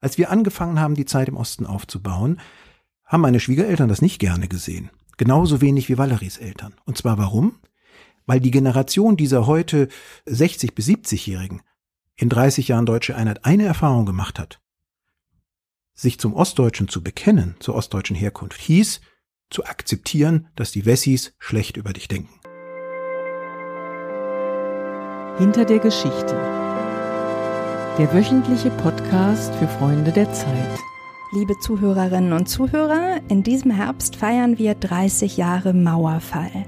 Als 0.00 0.18
wir 0.18 0.30
angefangen 0.30 0.78
haben, 0.78 0.94
die 0.94 1.06
Zeit 1.06 1.28
im 1.28 1.36
Osten 1.36 1.66
aufzubauen, 1.66 2.40
haben 3.04 3.22
meine 3.22 3.40
Schwiegereltern 3.40 3.88
das 3.88 4.02
nicht 4.02 4.18
gerne 4.18 4.48
gesehen. 4.48 4.90
Genauso 5.16 5.60
wenig 5.60 5.88
wie 5.88 5.98
Valeries 5.98 6.38
Eltern. 6.38 6.74
Und 6.84 6.96
zwar 6.96 7.18
warum? 7.18 7.58
Weil 8.26 8.40
die 8.40 8.50
Generation 8.50 9.16
dieser 9.16 9.46
heute 9.46 9.88
60 10.26 10.74
bis 10.74 10.86
70-Jährigen 10.86 11.62
in 12.14 12.28
30 12.28 12.68
Jahren 12.68 12.86
deutsche 12.86 13.16
Einheit 13.16 13.44
eine 13.44 13.64
Erfahrung 13.64 14.06
gemacht 14.06 14.38
hat. 14.38 14.60
Sich 15.94 16.20
zum 16.20 16.34
Ostdeutschen 16.34 16.88
zu 16.88 17.02
bekennen, 17.02 17.56
zur 17.58 17.74
ostdeutschen 17.74 18.14
Herkunft, 18.14 18.60
hieß 18.60 19.00
zu 19.50 19.64
akzeptieren, 19.64 20.48
dass 20.54 20.70
die 20.70 20.84
Wessis 20.84 21.34
schlecht 21.38 21.76
über 21.76 21.92
dich 21.92 22.06
denken. 22.06 22.38
Hinter 25.38 25.64
der 25.64 25.78
Geschichte. 25.78 26.77
Der 27.98 28.14
wöchentliche 28.14 28.70
Podcast 28.70 29.52
für 29.56 29.66
Freunde 29.66 30.12
der 30.12 30.32
Zeit. 30.32 30.78
Liebe 31.32 31.58
Zuhörerinnen 31.58 32.32
und 32.32 32.48
Zuhörer, 32.48 33.16
in 33.26 33.42
diesem 33.42 33.72
Herbst 33.72 34.14
feiern 34.14 34.56
wir 34.56 34.76
30 34.76 35.36
Jahre 35.36 35.72
Mauerfall. 35.72 36.64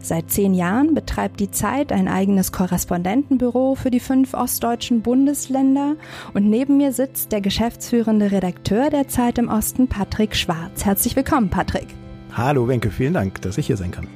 Seit 0.00 0.30
zehn 0.30 0.52
Jahren 0.52 0.92
betreibt 0.92 1.40
die 1.40 1.50
Zeit 1.50 1.92
ein 1.92 2.08
eigenes 2.08 2.52
Korrespondentenbüro 2.52 3.74
für 3.74 3.90
die 3.90 4.00
fünf 4.00 4.34
ostdeutschen 4.34 5.00
Bundesländer 5.00 5.96
und 6.34 6.50
neben 6.50 6.76
mir 6.76 6.92
sitzt 6.92 7.32
der 7.32 7.40
geschäftsführende 7.40 8.30
Redakteur 8.30 8.90
der 8.90 9.08
Zeit 9.08 9.38
im 9.38 9.48
Osten, 9.48 9.88
Patrick 9.88 10.36
Schwarz. 10.36 10.84
Herzlich 10.84 11.16
willkommen, 11.16 11.48
Patrick. 11.48 11.88
Hallo 12.34 12.68
Wenke, 12.68 12.90
vielen 12.90 13.14
Dank, 13.14 13.40
dass 13.40 13.56
ich 13.56 13.66
hier 13.66 13.78
sein 13.78 13.92
kann. 13.92 14.08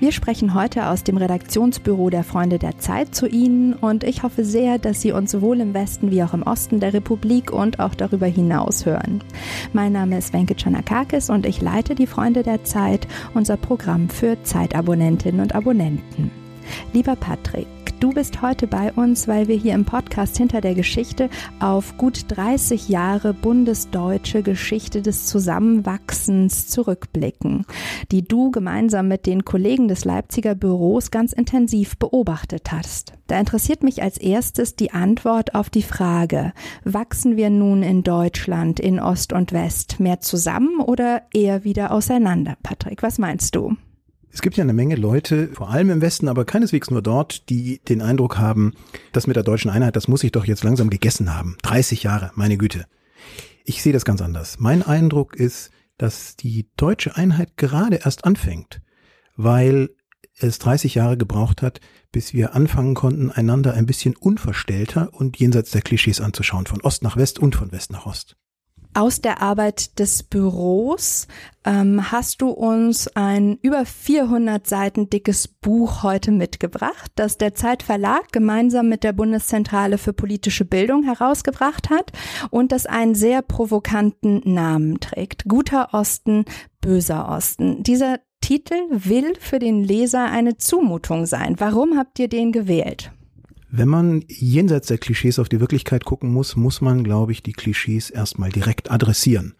Wir 0.00 0.12
sprechen 0.12 0.54
heute 0.54 0.86
aus 0.86 1.02
dem 1.02 1.16
Redaktionsbüro 1.16 2.08
der 2.08 2.22
Freunde 2.22 2.60
der 2.60 2.78
Zeit 2.78 3.16
zu 3.16 3.26
Ihnen 3.26 3.72
und 3.72 4.04
ich 4.04 4.22
hoffe 4.22 4.44
sehr, 4.44 4.78
dass 4.78 5.00
Sie 5.00 5.10
uns 5.10 5.32
sowohl 5.32 5.58
im 5.58 5.74
Westen 5.74 6.12
wie 6.12 6.22
auch 6.22 6.34
im 6.34 6.44
Osten 6.44 6.78
der 6.78 6.94
Republik 6.94 7.50
und 7.50 7.80
auch 7.80 7.96
darüber 7.96 8.26
hinaus 8.26 8.86
hören. 8.86 9.24
Mein 9.72 9.90
Name 9.90 10.18
ist 10.18 10.32
Wenke 10.32 10.54
Chanakakis 10.56 11.30
und 11.30 11.46
ich 11.46 11.60
leite 11.60 11.96
die 11.96 12.06
Freunde 12.06 12.44
der 12.44 12.62
Zeit, 12.62 13.08
unser 13.34 13.56
Programm 13.56 14.08
für 14.08 14.40
Zeitabonnentinnen 14.44 15.40
und 15.40 15.56
Abonnenten. 15.56 16.30
Lieber 16.92 17.16
Patrick, 17.16 17.66
Du 18.00 18.12
bist 18.12 18.42
heute 18.42 18.68
bei 18.68 18.92
uns, 18.92 19.26
weil 19.26 19.48
wir 19.48 19.56
hier 19.56 19.74
im 19.74 19.84
Podcast 19.84 20.36
hinter 20.36 20.60
der 20.60 20.76
Geschichte 20.76 21.28
auf 21.58 21.96
gut 21.96 22.26
30 22.28 22.88
Jahre 22.88 23.34
bundesdeutsche 23.34 24.44
Geschichte 24.44 25.02
des 25.02 25.26
Zusammenwachsens 25.26 26.68
zurückblicken, 26.68 27.66
die 28.12 28.22
du 28.22 28.52
gemeinsam 28.52 29.08
mit 29.08 29.26
den 29.26 29.44
Kollegen 29.44 29.88
des 29.88 30.04
Leipziger 30.04 30.54
Büros 30.54 31.10
ganz 31.10 31.32
intensiv 31.32 31.98
beobachtet 31.98 32.70
hast. 32.70 33.14
Da 33.26 33.40
interessiert 33.40 33.82
mich 33.82 34.00
als 34.00 34.16
erstes 34.16 34.76
die 34.76 34.92
Antwort 34.92 35.56
auf 35.56 35.68
die 35.68 35.82
Frage, 35.82 36.52
wachsen 36.84 37.36
wir 37.36 37.50
nun 37.50 37.82
in 37.82 38.04
Deutschland 38.04 38.78
in 38.78 39.00
Ost 39.00 39.32
und 39.32 39.52
West 39.52 39.98
mehr 39.98 40.20
zusammen 40.20 40.78
oder 40.78 41.22
eher 41.34 41.64
wieder 41.64 41.90
auseinander? 41.90 42.56
Patrick, 42.62 43.02
was 43.02 43.18
meinst 43.18 43.56
du? 43.56 43.76
Es 44.30 44.42
gibt 44.42 44.56
ja 44.56 44.64
eine 44.64 44.74
Menge 44.74 44.94
Leute, 44.96 45.48
vor 45.48 45.70
allem 45.70 45.90
im 45.90 46.00
Westen, 46.00 46.28
aber 46.28 46.44
keineswegs 46.44 46.90
nur 46.90 47.02
dort, 47.02 47.48
die 47.48 47.80
den 47.88 48.02
Eindruck 48.02 48.38
haben, 48.38 48.74
das 49.12 49.26
mit 49.26 49.36
der 49.36 49.42
deutschen 49.42 49.70
Einheit, 49.70 49.96
das 49.96 50.08
muss 50.08 50.22
ich 50.22 50.32
doch 50.32 50.44
jetzt 50.44 50.64
langsam 50.64 50.90
gegessen 50.90 51.34
haben. 51.34 51.56
30 51.62 52.02
Jahre, 52.02 52.30
meine 52.34 52.58
Güte. 52.58 52.86
Ich 53.64 53.82
sehe 53.82 53.92
das 53.92 54.04
ganz 54.04 54.20
anders. 54.22 54.58
Mein 54.58 54.82
Eindruck 54.82 55.36
ist, 55.36 55.70
dass 55.96 56.36
die 56.36 56.68
deutsche 56.76 57.16
Einheit 57.16 57.56
gerade 57.56 57.96
erst 57.96 58.24
anfängt, 58.24 58.80
weil 59.36 59.90
es 60.38 60.58
30 60.58 60.94
Jahre 60.94 61.16
gebraucht 61.16 61.62
hat, 61.62 61.80
bis 62.12 62.32
wir 62.32 62.54
anfangen 62.54 62.94
konnten, 62.94 63.30
einander 63.30 63.74
ein 63.74 63.86
bisschen 63.86 64.16
unverstellter 64.16 65.12
und 65.12 65.38
jenseits 65.38 65.70
der 65.70 65.82
Klischees 65.82 66.20
anzuschauen, 66.20 66.66
von 66.66 66.80
Ost 66.80 67.02
nach 67.02 67.16
West 67.16 67.38
und 67.38 67.56
von 67.56 67.72
West 67.72 67.90
nach 67.90 68.06
Ost. 68.06 68.36
Aus 68.94 69.20
der 69.20 69.42
Arbeit 69.42 69.98
des 69.98 70.22
Büros 70.22 71.28
ähm, 71.64 72.10
hast 72.10 72.42
du 72.42 72.48
uns 72.48 73.08
ein 73.14 73.58
über 73.62 73.84
400 73.84 74.66
Seiten 74.66 75.10
dickes 75.10 75.46
Buch 75.46 76.02
heute 76.02 76.32
mitgebracht, 76.32 77.12
das 77.14 77.38
der 77.38 77.54
Zeitverlag 77.54 78.32
gemeinsam 78.32 78.88
mit 78.88 79.04
der 79.04 79.12
Bundeszentrale 79.12 79.98
für 79.98 80.12
politische 80.12 80.64
Bildung 80.64 81.04
herausgebracht 81.04 81.90
hat 81.90 82.12
und 82.50 82.72
das 82.72 82.86
einen 82.86 83.14
sehr 83.14 83.42
provokanten 83.42 84.42
Namen 84.44 84.98
trägt. 85.00 85.44
Guter 85.44 85.92
Osten, 85.92 86.44
böser 86.80 87.28
Osten. 87.28 87.82
Dieser 87.82 88.18
Titel 88.40 88.76
will 88.90 89.34
für 89.38 89.58
den 89.58 89.84
Leser 89.84 90.24
eine 90.24 90.56
Zumutung 90.56 91.26
sein. 91.26 91.56
Warum 91.58 91.98
habt 91.98 92.18
ihr 92.18 92.28
den 92.28 92.52
gewählt? 92.52 93.12
Wenn 93.70 93.88
man 93.88 94.24
jenseits 94.28 94.88
der 94.88 94.98
Klischees 94.98 95.38
auf 95.38 95.48
die 95.48 95.60
Wirklichkeit 95.60 96.04
gucken 96.04 96.32
muss, 96.32 96.56
muss 96.56 96.80
man, 96.80 97.04
glaube 97.04 97.32
ich, 97.32 97.42
die 97.42 97.52
Klischees 97.52 98.08
erstmal 98.08 98.50
direkt 98.50 98.90
adressieren. 98.90 99.54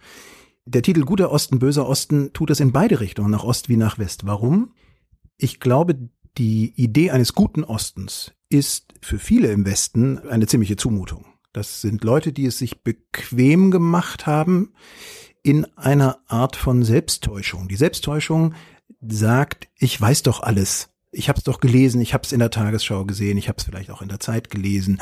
Der 0.65 0.83
Titel 0.83 1.03
Guter 1.05 1.31
Osten, 1.31 1.59
böser 1.59 1.89
Osten 1.89 2.33
tut 2.33 2.51
das 2.51 2.61
in 2.61 2.73
beide 2.73 3.01
Richtungen, 3.01 3.31
nach 3.31 3.45
Ost 3.45 3.69
wie 3.69 3.77
nach 3.77 3.99
West. 3.99 4.27
Warum? 4.27 4.73
Ich 5.37 5.61
glaube, 5.61 6.11
die 6.39 6.73
Idee 6.77 7.11
eines 7.11 7.35
guten 7.35 7.65
Ostens 7.65 8.33
ist 8.49 8.95
für 9.03 9.19
viele 9.19 9.49
im 9.49 9.67
Westen 9.67 10.19
eine 10.29 10.47
ziemliche 10.47 10.77
Zumutung. 10.77 11.27
Das 11.53 11.81
sind 11.81 12.05
Leute, 12.05 12.33
die 12.33 12.47
es 12.47 12.59
sich 12.59 12.83
bequem 12.83 13.71
gemacht 13.71 14.27
haben 14.27 14.73
in 15.43 15.65
einer 15.77 16.19
Art 16.27 16.57
von 16.57 16.83
Selbsttäuschung. 16.83 17.69
Die 17.69 17.77
Selbsttäuschung 17.77 18.55
sagt, 19.01 19.69
ich 19.77 20.01
weiß 20.01 20.23
doch 20.23 20.43
alles 20.43 20.88
ich 21.11 21.29
habe 21.29 21.39
es 21.39 21.45
doch 21.45 21.61
gelesen, 21.61 22.01
ich 22.01 22.15
habe 22.15 22.25
es 22.25 22.33
in 22.33 22.41
der 22.41 22.51
Tagesschau 22.51 23.05
gesehen, 23.05 23.39
ich 23.39 23.49
habe 23.49 23.59
es 23.59 23.65
vielleicht 23.65 23.91
auch 23.91 24.03
in 24.03 24.09
der 24.09 24.21
Zeit 24.21 24.51
gelesen. 24.51 25.01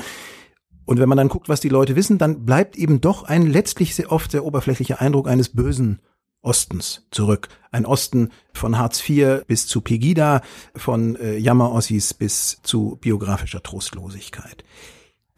Und 0.84 1.00
wenn 1.00 1.08
man 1.08 1.18
dann 1.18 1.28
guckt, 1.28 1.48
was 1.48 1.60
die 1.60 1.68
Leute 1.68 1.96
wissen, 1.96 2.18
dann 2.18 2.44
bleibt 2.44 2.76
eben 2.76 3.00
doch 3.00 3.24
ein 3.24 3.46
letztlich 3.46 3.94
sehr 3.94 4.12
oft 4.12 4.30
sehr 4.30 4.44
oberflächlicher 4.44 5.00
Eindruck 5.00 5.28
eines 5.28 5.48
bösen 5.48 6.00
Ostens 6.42 7.06
zurück. 7.10 7.48
Ein 7.72 7.86
Osten 7.86 8.30
von 8.54 8.78
Hartz 8.78 9.06
IV 9.06 9.44
bis 9.46 9.66
zu 9.66 9.80
Pegida, 9.80 10.42
von 10.76 11.16
äh, 11.16 11.36
Jammerossis 11.36 12.14
bis 12.14 12.60
zu 12.62 12.98
biografischer 13.00 13.62
Trostlosigkeit. 13.62 14.62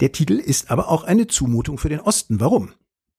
Der 0.00 0.12
Titel 0.12 0.35
ist 0.35 0.71
aber 0.71 0.89
auch 0.89 1.05
eine 1.05 1.27
Zumutung 1.27 1.79
für 1.79 1.89
den 1.89 2.00
Osten. 2.00 2.41
Warum? 2.41 2.73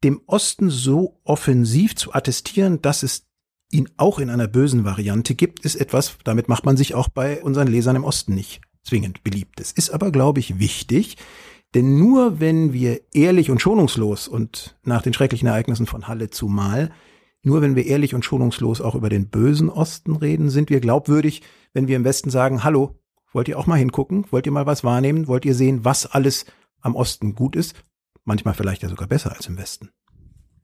Dem 0.04 0.22
Osten 0.28 0.70
so 0.70 1.20
offensiv 1.24 1.96
zu 1.96 2.14
attestieren, 2.14 2.81
dass 2.81 3.04
es 3.04 3.26
ihn 3.72 3.90
auch 3.97 4.19
in 4.19 4.30
einer 4.30 4.47
bösen 4.47 4.84
Variante 4.84 5.35
gibt, 5.35 5.66
ist 5.66 5.75
etwas, 5.75 6.18
damit 6.24 6.50
macht 6.50 6.66
man 6.66 6.78
sich 6.78 6.96
auch 6.96 7.09
bei 7.09 7.41
unseren 7.41 7.68
Lesern 7.68 7.96
im 7.96 8.03
Osten 8.03 8.34
nicht 8.34 8.62
zwingend 8.84 9.24
beliebt. 9.24 9.59
Es 9.59 9.72
ist 9.72 9.91
aber, 9.91 10.12
glaube 10.12 10.40
ich, 10.40 10.59
wichtig, 10.59 11.18
denn 11.75 12.00
nur 12.00 12.40
wenn 12.40 12.74
wir 12.74 13.02
ehrlich 13.13 13.52
und 13.52 13.62
schonungslos 13.62 14.28
und 14.28 14.78
nach 14.84 15.03
den 15.03 15.13
schrecklichen 15.13 15.47
Ereignissen 15.47 15.85
von 15.85 16.07
Halle 16.07 16.30
zumal, 16.30 16.91
nur 17.41 17.62
wenn 17.62 17.75
wir 17.75 17.85
ehrlich 17.85 18.16
und 18.16 18.25
schonungslos 18.25 18.81
auch 18.81 18.96
über 18.96 19.09
den 19.09 19.30
bösen 19.30 19.69
Osten 19.69 20.16
reden, 20.16 20.50
sind 20.50 20.69
wir 20.69 20.80
glaubwürdig, 20.80 21.41
wenn 21.74 21.88
wir 21.88 21.96
im 21.96 22.03
Westen 22.03 22.31
sagen, 22.31 22.63
hallo, 22.63 23.00
wollt 23.31 23.47
ihr 23.47 23.59
auch 23.59 23.68
mal 23.68 23.78
hingucken? 23.78 24.25
Wollt 24.31 24.46
ihr 24.47 24.51
mal 24.51 24.66
was 24.66 24.84
wahrnehmen? 24.84 25.28
Wollt 25.28 25.46
ihr 25.46 25.53
sehen, 25.53 25.86
was 25.86 26.07
alles 26.07 26.46
am 26.81 26.96
Osten 26.96 27.36
gut 27.36 27.56
ist? 27.56 27.75
Manchmal 28.25 28.56
vielleicht 28.56 28.81
ja 28.81 28.90
sogar 28.90 29.07
besser 29.07 29.36
als 29.36 29.47
im 29.47 29.57
Westen. 29.57 29.91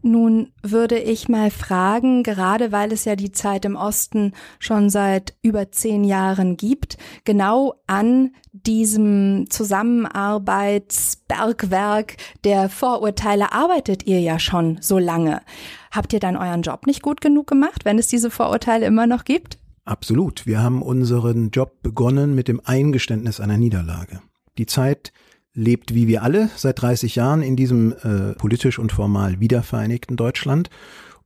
Nun 0.07 0.51
würde 0.61 0.99
ich 0.99 1.29
mal 1.29 1.49
fragen, 1.49 2.21
gerade 2.21 2.71
weil 2.71 2.91
es 2.91 3.05
ja 3.05 3.15
die 3.15 3.31
Zeit 3.31 3.65
im 3.65 3.75
Osten 3.75 4.33
schon 4.59 4.91
seit 4.91 5.33
über 5.41 5.71
zehn 5.71 6.03
Jahren 6.03 6.57
gibt, 6.57 6.99
genau 7.23 7.73
an 7.87 8.35
diesem 8.51 9.49
Zusammenarbeitsbergwerk 9.49 12.17
der 12.43 12.69
Vorurteile 12.69 13.51
arbeitet 13.51 14.05
ihr 14.05 14.21
ja 14.21 14.37
schon 14.37 14.77
so 14.79 14.99
lange. 14.99 15.41
Habt 15.89 16.13
ihr 16.13 16.19
dann 16.19 16.37
euren 16.37 16.61
Job 16.61 16.85
nicht 16.85 17.01
gut 17.01 17.19
genug 17.19 17.47
gemacht, 17.47 17.83
wenn 17.83 17.97
es 17.97 18.05
diese 18.05 18.29
Vorurteile 18.29 18.85
immer 18.85 19.07
noch 19.07 19.25
gibt? 19.25 19.57
Absolut. 19.85 20.45
Wir 20.45 20.61
haben 20.61 20.83
unseren 20.83 21.49
Job 21.49 21.81
begonnen 21.81 22.35
mit 22.35 22.47
dem 22.47 22.61
Eingeständnis 22.63 23.39
einer 23.39 23.57
Niederlage. 23.57 24.21
Die 24.59 24.67
Zeit 24.67 25.13
lebt 25.55 25.95
wie 25.95 26.07
wir 26.07 26.21
alle 26.21 26.49
seit 26.55 26.81
30 26.81 27.15
Jahren 27.15 27.41
in 27.41 27.55
diesem 27.55 27.93
äh, 28.03 28.33
politisch 28.33 28.77
und 28.77 28.91
formal 28.91 29.39
wiedervereinigten 29.39 30.17
Deutschland. 30.17 30.69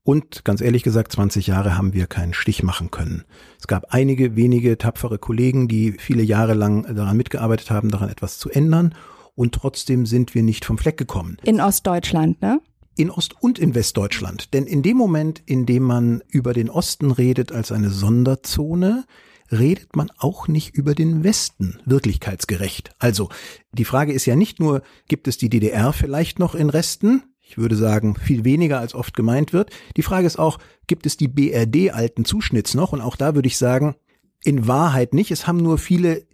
Und 0.04 0.46
ganz 0.46 0.62
ehrlich 0.62 0.84
gesagt, 0.84 1.12
20 1.12 1.48
Jahre 1.48 1.78
haben 1.78 1.94
wir 1.94 2.08
keinen 2.08 2.34
Stich 2.34 2.64
machen 2.64 2.90
können. 2.90 3.26
Es 3.60 3.68
gab 3.68 3.94
einige 3.94 4.36
wenige 4.36 4.78
tapfere 4.78 5.20
Kollegen, 5.20 5.68
die 5.68 5.94
viele 5.94 6.24
Jahre 6.24 6.54
lang 6.54 6.96
daran 6.96 7.18
mitgearbeitet 7.18 7.70
haben, 7.70 7.92
daran 7.92 8.10
etwas 8.10 8.38
zu 8.40 8.50
ändern. 8.50 8.96
Und 9.36 9.54
trotzdem 9.54 10.06
sind 10.06 10.36
wir 10.36 10.44
nicht 10.44 10.66
vom 10.66 10.78
Fleck 10.78 10.98
gekommen. 10.98 11.38
In 11.44 11.62
Ostdeutschland, 11.62 12.42
ne? 12.42 12.60
In 12.96 13.12
Ost- 13.12 13.36
und 13.40 13.60
in 13.60 13.76
Westdeutschland. 13.76 14.54
Denn 14.54 14.66
in 14.66 14.82
dem 14.82 14.98
Moment, 14.98 15.42
in 15.46 15.66
dem 15.66 15.84
man 15.84 16.22
über 16.28 16.54
den 16.54 16.70
Osten 16.70 17.12
redet 17.12 17.52
als 17.52 17.72
eine 17.72 17.90
Sonderzone, 17.90 19.06
redet 19.52 19.96
man 19.96 20.12
auch 20.18 20.48
nicht 20.48 20.76
über 20.76 20.96
den 20.96 21.24
Westen 21.24 21.80
wirklichkeitsgerecht. 21.86 22.92
Also 23.00 23.30
die 23.72 23.86
Frage 23.86 24.14
ist 24.14 24.26
ja 24.26 24.36
nicht 24.36 24.60
nur, 24.60 24.82
gibt 25.08 25.28
es 25.28 25.38
die 25.38 25.50
DDR 25.50 25.94
vielleicht 25.94 26.40
noch 26.40 26.56
in 26.56 26.70
Resten? 26.70 27.24
Ich 27.42 27.58
würde 27.58 27.76
sagen, 27.76 28.16
viel 28.16 28.44
weniger 28.46 28.80
als 28.80 28.94
oft 28.94 29.16
gemeint 29.16 29.54
wird. 29.54 29.72
Die 29.98 30.04
Frage 30.04 30.28
ist 30.28 30.38
auch, 30.38 30.60
gibt 30.86 31.06
es 31.06 31.18
die 31.18 31.28
BRD 31.28 31.92
alten 31.92 32.24
Zuschnitts 32.26 32.76
noch? 32.76 32.94
Und 32.94 33.02
auch 33.02 33.16
da 33.16 33.34
würde 33.34 33.48
ich 33.48 33.58
sagen, 33.58 33.96
in 34.44 34.68
Wahrheit 34.68 35.14
nicht. 35.14 35.32
Es 35.32 35.48
haben 35.48 35.58
nur 35.58 35.78
viele 35.78 36.28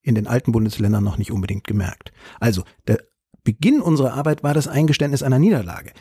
in 0.00 0.14
den 0.14 0.26
alten 0.26 0.52
Bundesländern 0.52 1.02
noch 1.04 1.18
nicht 1.18 1.32
unbedingt 1.32 1.66
gemerkt. 1.66 2.12
Also 2.38 2.62
der 2.86 2.98
Beginn 3.42 3.80
unserer 3.80 4.14
Arbeit 4.14 4.42
war 4.42 4.54
das 4.54 4.68
Eingeständnis 4.68 5.22
einer 5.22 5.38
Niederlage. 5.38 5.92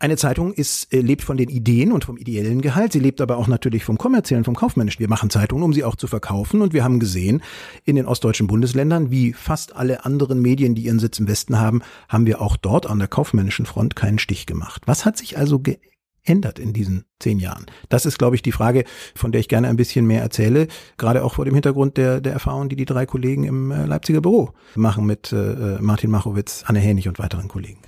Eine 0.00 0.16
Zeitung 0.16 0.54
ist, 0.54 0.90
äh, 0.94 1.00
lebt 1.02 1.20
von 1.20 1.36
den 1.36 1.50
Ideen 1.50 1.92
und 1.92 2.06
vom 2.06 2.16
ideellen 2.16 2.62
Gehalt. 2.62 2.92
Sie 2.92 2.98
lebt 2.98 3.20
aber 3.20 3.36
auch 3.36 3.48
natürlich 3.48 3.84
vom 3.84 3.98
kommerziellen, 3.98 4.44
vom 4.44 4.56
kaufmännischen. 4.56 4.98
Wir 4.98 5.10
machen 5.10 5.28
Zeitungen, 5.28 5.62
um 5.62 5.74
sie 5.74 5.84
auch 5.84 5.94
zu 5.94 6.06
verkaufen. 6.06 6.62
Und 6.62 6.72
wir 6.72 6.82
haben 6.82 7.00
gesehen, 7.00 7.42
in 7.84 7.96
den 7.96 8.06
ostdeutschen 8.06 8.46
Bundesländern, 8.46 9.10
wie 9.10 9.34
fast 9.34 9.76
alle 9.76 10.06
anderen 10.06 10.40
Medien, 10.40 10.74
die 10.74 10.84
ihren 10.84 11.00
Sitz 11.00 11.18
im 11.18 11.28
Westen 11.28 11.60
haben, 11.60 11.82
haben 12.08 12.24
wir 12.24 12.40
auch 12.40 12.56
dort 12.56 12.86
an 12.86 12.98
der 12.98 13.08
kaufmännischen 13.08 13.66
Front 13.66 13.94
keinen 13.94 14.18
Stich 14.18 14.46
gemacht. 14.46 14.80
Was 14.86 15.04
hat 15.04 15.18
sich 15.18 15.36
also 15.36 15.60
geändert 15.60 16.58
in 16.58 16.72
diesen 16.72 17.04
zehn 17.20 17.38
Jahren? 17.38 17.66
Das 17.88 18.06
ist, 18.06 18.18
glaube 18.18 18.36
ich, 18.36 18.42
die 18.42 18.52
Frage, 18.52 18.84
von 19.14 19.32
der 19.32 19.40
ich 19.40 19.48
gerne 19.48 19.68
ein 19.68 19.76
bisschen 19.76 20.06
mehr 20.06 20.22
erzähle, 20.22 20.66
gerade 20.98 21.24
auch 21.24 21.34
vor 21.34 21.44
dem 21.44 21.54
Hintergrund 21.54 21.96
der, 21.96 22.20
der 22.20 22.32
Erfahrung, 22.32 22.68
die 22.68 22.76
die 22.76 22.84
drei 22.84 23.06
Kollegen 23.06 23.44
im 23.44 23.70
äh, 23.70 23.86
Leipziger 23.86 24.20
Büro 24.20 24.50
machen 24.74 25.06
mit 25.06 25.32
äh, 25.32 25.78
Martin 25.80 26.10
Machowitz, 26.10 26.64
Anne 26.66 26.80
Hänig 26.80 27.08
und 27.08 27.18
weiteren 27.18 27.48
Kollegen. 27.48 27.78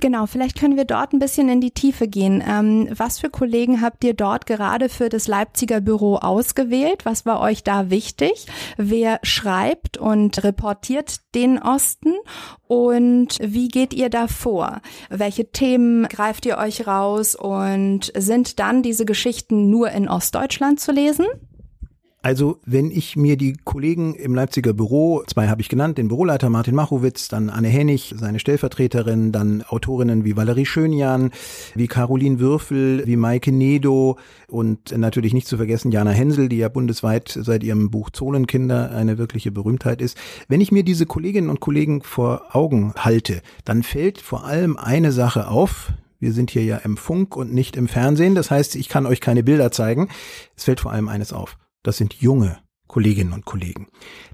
Genau, 0.00 0.26
vielleicht 0.26 0.58
können 0.58 0.76
wir 0.76 0.84
dort 0.84 1.12
ein 1.12 1.18
bisschen 1.18 1.48
in 1.48 1.60
die 1.60 1.70
Tiefe 1.70 2.06
gehen. 2.06 2.42
Ähm, 2.46 2.88
was 2.94 3.18
für 3.18 3.30
Kollegen 3.30 3.80
habt 3.80 4.04
ihr 4.04 4.14
dort 4.14 4.46
gerade 4.46 4.88
für 4.88 5.08
das 5.08 5.28
Leipziger 5.28 5.80
Büro 5.80 6.16
ausgewählt? 6.16 7.04
Was 7.04 7.24
war 7.24 7.40
euch 7.40 7.64
da 7.64 7.90
wichtig? 7.90 8.46
Wer 8.76 9.18
schreibt 9.22 9.96
und 9.96 10.44
reportiert 10.44 11.20
den 11.34 11.58
Osten? 11.58 12.12
Und 12.68 13.38
wie 13.42 13.68
geht 13.68 13.92
ihr 13.94 14.08
da 14.08 14.28
vor? 14.28 14.80
Welche 15.10 15.50
Themen 15.50 16.06
greift 16.08 16.46
ihr 16.46 16.58
euch 16.58 16.86
raus? 16.86 17.34
Und 17.34 18.12
sind 18.16 18.41
dann 18.58 18.82
diese 18.82 19.04
Geschichten 19.04 19.70
nur 19.70 19.90
in 19.90 20.08
Ostdeutschland 20.08 20.80
zu 20.80 20.92
lesen? 20.92 21.26
Also, 22.24 22.60
wenn 22.64 22.92
ich 22.92 23.16
mir 23.16 23.36
die 23.36 23.56
Kollegen 23.64 24.14
im 24.14 24.32
Leipziger 24.32 24.72
Büro, 24.72 25.24
zwei 25.26 25.48
habe 25.48 25.60
ich 25.60 25.68
genannt, 25.68 25.98
den 25.98 26.06
Büroleiter 26.06 26.50
Martin 26.50 26.76
Machowitz, 26.76 27.26
dann 27.26 27.50
Anne 27.50 27.66
Hennig, 27.66 28.14
seine 28.16 28.38
Stellvertreterin, 28.38 29.32
dann 29.32 29.62
Autorinnen 29.62 30.24
wie 30.24 30.36
Valerie 30.36 30.64
Schönjan, 30.64 31.32
wie 31.74 31.88
Caroline 31.88 32.38
Würfel, 32.38 33.02
wie 33.06 33.16
Maike 33.16 33.50
Nedo 33.50 34.18
und 34.46 34.96
natürlich 34.96 35.34
nicht 35.34 35.48
zu 35.48 35.56
vergessen 35.56 35.90
Jana 35.90 36.12
Hensel, 36.12 36.48
die 36.48 36.58
ja 36.58 36.68
bundesweit 36.68 37.28
seit 37.28 37.64
ihrem 37.64 37.90
Buch 37.90 38.10
Zolenkinder 38.10 38.92
eine 38.92 39.18
wirkliche 39.18 39.50
Berühmtheit 39.50 40.00
ist. 40.00 40.16
Wenn 40.46 40.60
ich 40.60 40.70
mir 40.70 40.84
diese 40.84 41.06
Kolleginnen 41.06 41.50
und 41.50 41.58
Kollegen 41.58 42.02
vor 42.04 42.54
Augen 42.54 42.94
halte, 42.96 43.42
dann 43.64 43.82
fällt 43.82 44.20
vor 44.20 44.44
allem 44.44 44.76
eine 44.76 45.10
Sache 45.10 45.48
auf, 45.48 45.92
wir 46.22 46.32
sind 46.32 46.52
hier 46.52 46.62
ja 46.62 46.76
im 46.78 46.96
Funk 46.96 47.36
und 47.36 47.52
nicht 47.52 47.76
im 47.76 47.88
Fernsehen. 47.88 48.36
Das 48.36 48.50
heißt, 48.50 48.76
ich 48.76 48.88
kann 48.88 49.06
euch 49.06 49.20
keine 49.20 49.42
Bilder 49.42 49.72
zeigen. 49.72 50.08
Es 50.56 50.64
fällt 50.64 50.78
vor 50.78 50.92
allem 50.92 51.08
eines 51.08 51.32
auf. 51.32 51.58
Das 51.82 51.96
sind 51.96 52.14
junge 52.14 52.58
Kolleginnen 52.86 53.32
und 53.32 53.44
Kollegen. 53.44 53.88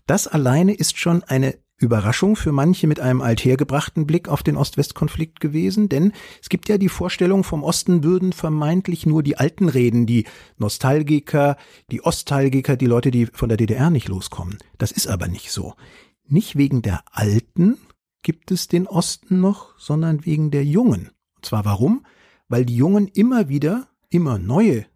Das 0.07 0.27
alleine 0.27 0.75
ist 0.75 0.99
schon 0.99 1.25
eine 1.25 1.57
Überraschung 1.79 2.37
für 2.37 2.53
manche 2.53 2.87
mit 2.87 3.01
einem 3.01 3.23
althergebrachten 3.23 4.07
Blick 4.07 4.29
auf 4.29 4.43
den 4.43 4.57
Ost-West-Konflikt 4.57 5.41
gewesen, 5.41 5.89
denn 5.89 6.13
es 6.43 6.51
gibt 6.51 6.69
ja 6.69 6.77
die 6.77 6.91
Vorstellung, 6.91 7.43
vom 7.43 7.63
Osten 7.63 8.05
würden 8.05 8.35
vermeintlich 8.35 9.07
nur 9.07 9.23
die 9.23 9.39
Alten 9.39 9.71
reden, 9.71 10.05
die 10.05 10.25
Nostalgiker, 10.59 11.57
die 11.91 12.05
Ostalgiker, 12.05 12.77
die 12.77 12.87
Leute, 12.87 13.11
die 13.11 13.27
von 13.27 13.49
der 13.49 13.57
DDR 13.57 13.89
nicht 13.89 14.09
loskommen. 14.09 14.59
Das 14.77 14.93
ist 14.93 15.07
aber 15.07 15.29
nicht 15.29 15.53
so. 15.53 15.75
Nicht 16.27 16.57
wegen 16.57 16.83
der 16.83 17.03
Alten 17.13 17.79
gibt 18.23 18.51
es 18.51 18.69
den 18.69 18.87
Osten 18.87 19.41
noch, 19.41 19.79
sondern 19.79 20.27
wegen 20.27 20.51
der 20.51 20.65
Jungen. 20.65 21.13
Und 21.39 21.47
zwar 21.47 21.65
warum? 21.65 22.05
Weil 22.49 22.65
die 22.65 22.77
Jungen 22.77 23.07
immer 23.07 23.49
wieder, 23.49 23.87
immer 24.11 24.39
neue 24.39 24.87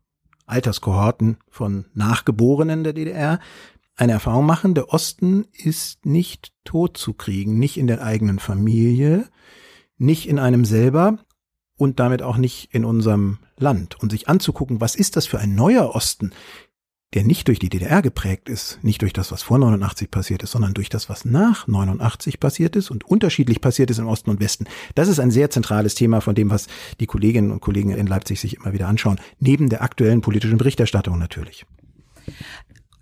Alterskohorten 0.46 1.38
von 1.48 1.86
Nachgeborenen 1.94 2.82
der 2.82 2.92
DDR 2.92 3.38
eine 3.94 4.12
Erfahrung 4.12 4.44
machen, 4.44 4.74
der 4.74 4.88
Osten 4.88 5.46
ist 5.52 6.04
nicht 6.04 6.52
tot 6.64 6.96
zu 6.96 7.12
kriegen, 7.12 7.58
nicht 7.58 7.76
in 7.76 7.86
der 7.86 8.02
eigenen 8.02 8.40
Familie, 8.40 9.28
nicht 9.98 10.28
in 10.28 10.40
einem 10.40 10.64
selber 10.64 11.18
und 11.76 12.00
damit 12.00 12.22
auch 12.22 12.38
nicht 12.38 12.74
in 12.74 12.84
unserem 12.84 13.38
Land. 13.56 14.00
Und 14.00 14.10
sich 14.10 14.28
anzugucken, 14.28 14.80
was 14.80 14.96
ist 14.96 15.16
das 15.16 15.26
für 15.26 15.38
ein 15.38 15.54
neuer 15.54 15.94
Osten, 15.94 16.32
der 17.14 17.24
nicht 17.24 17.48
durch 17.48 17.58
die 17.58 17.68
DDR 17.68 18.00
geprägt 18.00 18.48
ist, 18.48 18.78
nicht 18.82 19.02
durch 19.02 19.12
das, 19.12 19.32
was 19.32 19.42
vor 19.42 19.58
89 19.58 20.10
passiert 20.10 20.42
ist, 20.42 20.52
sondern 20.52 20.74
durch 20.74 20.88
das, 20.88 21.08
was 21.08 21.24
nach 21.24 21.66
89 21.66 22.40
passiert 22.40 22.76
ist 22.76 22.90
und 22.90 23.04
unterschiedlich 23.04 23.60
passiert 23.60 23.90
ist 23.90 23.98
im 23.98 24.08
Osten 24.08 24.30
und 24.30 24.40
Westen. 24.40 24.66
Das 24.94 25.08
ist 25.08 25.20
ein 25.20 25.30
sehr 25.30 25.50
zentrales 25.50 25.94
Thema 25.94 26.20
von 26.20 26.34
dem, 26.34 26.50
was 26.50 26.68
die 27.00 27.06
Kolleginnen 27.06 27.50
und 27.50 27.60
Kollegen 27.60 27.90
in 27.90 28.06
Leipzig 28.06 28.40
sich 28.40 28.56
immer 28.56 28.72
wieder 28.72 28.88
anschauen, 28.88 29.20
neben 29.38 29.68
der 29.68 29.82
aktuellen 29.82 30.22
politischen 30.22 30.58
Berichterstattung 30.58 31.18
natürlich. 31.18 31.66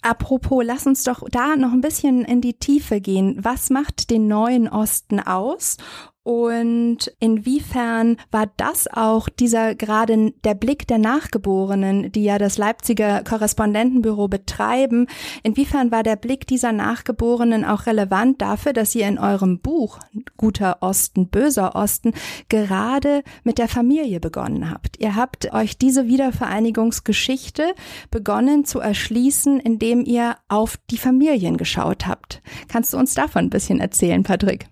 Apropos, 0.03 0.65
lass 0.65 0.87
uns 0.87 1.05
doch 1.05 1.23
da 1.31 1.57
noch 1.57 1.73
ein 1.73 1.83
bisschen 1.83 2.25
in 2.25 2.41
die 2.41 2.55
Tiefe 2.55 3.01
gehen. 3.01 3.39
Was 3.43 3.69
macht 3.69 4.11
den 4.11 4.29
neuen 4.29 4.67
Osten 4.67 5.21
aus 5.21 5.77
und 6.23 7.11
inwiefern 7.19 8.19
war 8.31 8.51
das 8.59 8.87
auch 8.93 9.31
dieser 9.31 9.75
gerade 9.75 10.33
der 10.45 10.55
Blick 10.55 10.87
der 10.87 10.99
Nachgeborenen, 10.99 12.13
die 12.13 12.25
ja 12.25 12.37
das 12.37 12.59
Leipziger 12.59 13.25
Korrespondentenbüro 13.25 14.29
betreiben, 14.29 15.07
inwiefern 15.43 15.91
war 15.91 16.03
der 16.03 16.17
Blick 16.17 16.47
dieser 16.47 16.73
Nachgeborenen 16.73 17.65
auch 17.65 17.87
relevant 17.87 18.43
dafür, 18.43 18.75
dass 18.75 18.95
ihr 18.95 19.09
in 19.09 19.19
eurem 19.19 19.61
Buch 19.61 19.99
Guter 20.37 20.79
Osten, 20.83 21.29
Böser 21.29 21.75
Osten 21.75 22.13
gerade 22.51 23.23
mit 23.43 23.57
der 23.57 23.69
Familie 23.69 24.21
begonnen 24.21 24.71
habt? 24.71 25.01
Ihr 25.01 25.17
habt 25.17 25.55
euch 25.55 25.79
diese 25.79 26.07
Wiedervereinigungsgeschichte 26.07 27.75
begonnen 28.11 28.67
zu 28.67 28.79
erschließen, 28.79 29.59
indem 29.59 30.05
ihr 30.05 30.37
auf 30.49 30.77
die 30.91 30.99
Familien 30.99 31.57
geschaut 31.57 32.07
habt. 32.07 32.43
Kannst 32.69 32.93
du 32.93 32.99
uns 32.99 33.15
davon 33.15 33.47
ein 33.47 33.51
bisschen 33.51 33.81
erzählen, 33.81 34.23
Patrick? 34.23 34.67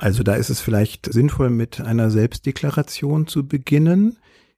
Also 0.00 0.22
da 0.22 0.34
ist 0.34 0.48
es 0.48 0.62
vielleicht 0.62 1.12
sinnvoll, 1.12 1.50
mit 1.50 1.78
einer 1.78 2.10
Selbstdeklaration 2.10 3.26
zu 3.26 3.46
beginnen. 3.46 4.16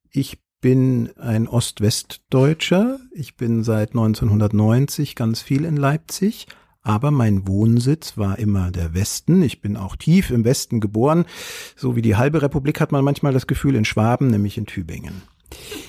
Ich 0.09 0.39
bin 0.61 1.11
ein 1.19 1.49
Ost-West-Deutscher. 1.49 3.01
Ich 3.11 3.37
bin 3.37 3.65
seit 3.65 3.89
1990 3.89 5.17
ganz 5.17 5.43
viel 5.43 5.65
in 5.65 5.77
Leipzig. 5.77 6.47
Aber 6.83 7.11
mein 7.11 7.49
Wohnsitz 7.49 8.17
war 8.17 8.39
immer 8.39 8.71
der 8.71 8.95
Westen. 8.95 9.43
Ich 9.43 9.61
bin 9.61 9.77
auch 9.77 9.97
tief 9.97 10.31
im 10.31 10.45
Westen 10.45 10.79
geboren. 10.79 11.25
So 11.75 11.97
wie 11.97 12.03
die 12.03 12.15
halbe 12.15 12.41
Republik 12.41 12.81
hat 12.81 12.93
man 12.93 13.05
manchmal 13.05 13.33
das 13.33 13.49
Gefühl 13.49 13.75
in 13.75 13.85
Schwaben, 13.85 14.29
nämlich 14.29 14.57
in 14.57 14.67
Tübingen. 14.67 15.23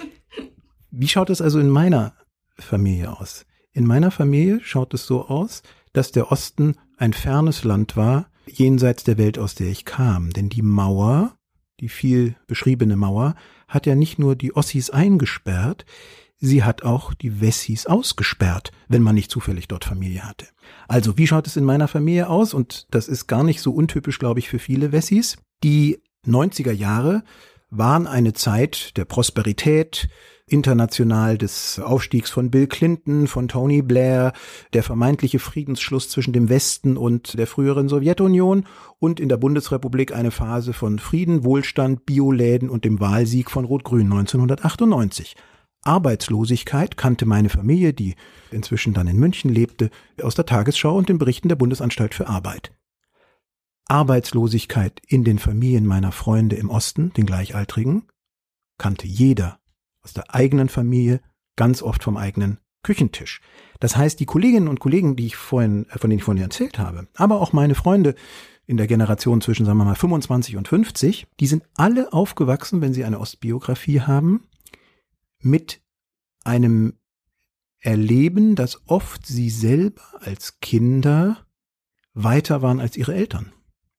Wie 0.89 1.07
schaut 1.07 1.29
es 1.29 1.41
also 1.41 1.59
in 1.59 1.69
meiner 1.69 2.13
Familie 2.57 3.19
aus? 3.19 3.45
In 3.71 3.85
meiner 3.85 4.09
Familie 4.09 4.61
schaut 4.63 4.95
es 4.95 5.05
so 5.05 5.27
aus, 5.27 5.61
dass 5.91 6.11
der 6.11 6.31
Osten 6.31 6.75
ein 6.97 7.13
fernes 7.13 7.63
Land 7.63 7.95
war, 7.95 8.31
jenseits 8.47 9.03
der 9.03 9.17
Welt, 9.17 9.37
aus 9.39 9.55
der 9.55 9.67
ich 9.67 9.85
kam. 9.85 10.31
Denn 10.31 10.49
die 10.49 10.61
Mauer, 10.61 11.35
die 11.79 11.89
viel 11.89 12.35
beschriebene 12.47 12.95
Mauer, 12.95 13.35
hat 13.67 13.85
ja 13.85 13.95
nicht 13.95 14.19
nur 14.19 14.35
die 14.35 14.55
Ossis 14.55 14.89
eingesperrt, 14.89 15.85
sie 16.39 16.63
hat 16.63 16.83
auch 16.83 17.13
die 17.13 17.41
Wessis 17.41 17.85
ausgesperrt, 17.85 18.71
wenn 18.87 19.01
man 19.01 19.15
nicht 19.15 19.31
zufällig 19.31 19.67
dort 19.67 19.85
Familie 19.85 20.23
hatte. 20.23 20.47
Also, 20.87 21.17
wie 21.17 21.27
schaut 21.27 21.47
es 21.47 21.55
in 21.55 21.63
meiner 21.63 21.87
Familie 21.87 22.29
aus? 22.29 22.53
Und 22.53 22.87
das 22.91 23.07
ist 23.07 23.27
gar 23.27 23.43
nicht 23.43 23.61
so 23.61 23.71
untypisch, 23.71 24.19
glaube 24.19 24.39
ich, 24.39 24.49
für 24.49 24.59
viele 24.59 24.91
Wessis. 24.91 25.37
Die 25.63 26.01
90er 26.27 26.71
Jahre 26.71 27.23
waren 27.69 28.07
eine 28.07 28.33
Zeit 28.33 28.97
der 28.97 29.05
Prosperität, 29.05 30.09
international 30.47 31.37
des 31.37 31.79
Aufstiegs 31.79 32.29
von 32.29 32.51
Bill 32.51 32.67
Clinton, 32.67 33.27
von 33.27 33.47
Tony 33.47 33.81
Blair, 33.81 34.33
der 34.73 34.83
vermeintliche 34.83 35.39
Friedensschluss 35.39 36.09
zwischen 36.09 36.33
dem 36.33 36.49
Westen 36.49 36.97
und 36.97 37.37
der 37.37 37.47
früheren 37.47 37.87
Sowjetunion 37.87 38.65
und 38.99 39.19
in 39.19 39.29
der 39.29 39.37
Bundesrepublik 39.37 40.13
eine 40.13 40.31
Phase 40.31 40.73
von 40.73 40.99
Frieden, 40.99 41.43
Wohlstand, 41.43 42.05
Bioläden 42.05 42.69
und 42.69 42.85
dem 42.85 42.99
Wahlsieg 42.99 43.49
von 43.49 43.65
Rot-Grün 43.65 44.11
1998. 44.11 45.35
Arbeitslosigkeit 45.83 46.95
kannte 46.95 47.25
meine 47.25 47.49
Familie, 47.49 47.93
die 47.93 48.15
inzwischen 48.51 48.93
dann 48.93 49.07
in 49.07 49.17
München 49.17 49.51
lebte, 49.51 49.89
aus 50.21 50.35
der 50.35 50.45
Tagesschau 50.45 50.97
und 50.97 51.09
den 51.09 51.17
Berichten 51.17 51.49
der 51.49 51.57
Bundesanstalt 51.57 52.15
für 52.15 52.27
Arbeit. 52.27 52.73
Arbeitslosigkeit 53.87 55.01
in 55.07 55.25
den 55.25 55.39
Familien 55.39 55.85
meiner 55.85 56.13
Freunde 56.13 56.55
im 56.55 56.69
Osten, 56.69 57.11
den 57.13 57.25
Gleichaltrigen, 57.25 58.07
kannte 58.77 59.07
jeder 59.07 59.59
aus 60.03 60.13
der 60.13 60.33
eigenen 60.33 60.69
Familie, 60.69 61.21
ganz 61.55 61.81
oft 61.81 62.03
vom 62.03 62.17
eigenen 62.17 62.59
Küchentisch. 62.83 63.41
Das 63.79 63.95
heißt, 63.95 64.19
die 64.19 64.25
Kolleginnen 64.25 64.67
und 64.67 64.79
Kollegen, 64.79 65.15
die 65.15 65.25
ich 65.25 65.35
vorhin, 65.35 65.87
äh, 65.89 65.97
von 65.97 66.09
denen 66.09 66.19
ich 66.19 66.25
vorhin 66.25 66.43
erzählt 66.43 66.77
habe, 66.77 67.07
aber 67.15 67.39
auch 67.41 67.53
meine 67.53 67.75
Freunde 67.75 68.15
in 68.65 68.77
der 68.77 68.87
Generation 68.87 69.41
zwischen, 69.41 69.65
sagen 69.65 69.77
wir 69.77 69.85
mal, 69.85 69.95
25 69.95 70.55
und 70.57 70.67
50, 70.67 71.27
die 71.39 71.47
sind 71.47 71.63
alle 71.75 72.13
aufgewachsen, 72.13 72.81
wenn 72.81 72.93
sie 72.93 73.03
eine 73.03 73.19
Ostbiografie 73.19 74.01
haben, 74.01 74.43
mit 75.39 75.81
einem 76.43 76.93
Erleben, 77.79 78.55
dass 78.55 78.81
oft 78.87 79.25
sie 79.25 79.49
selber 79.49 80.03
als 80.21 80.61
Kinder 80.61 81.45
weiter 82.13 82.61
waren 82.61 82.79
als 82.79 82.95
ihre 82.95 83.13
Eltern. 83.13 83.51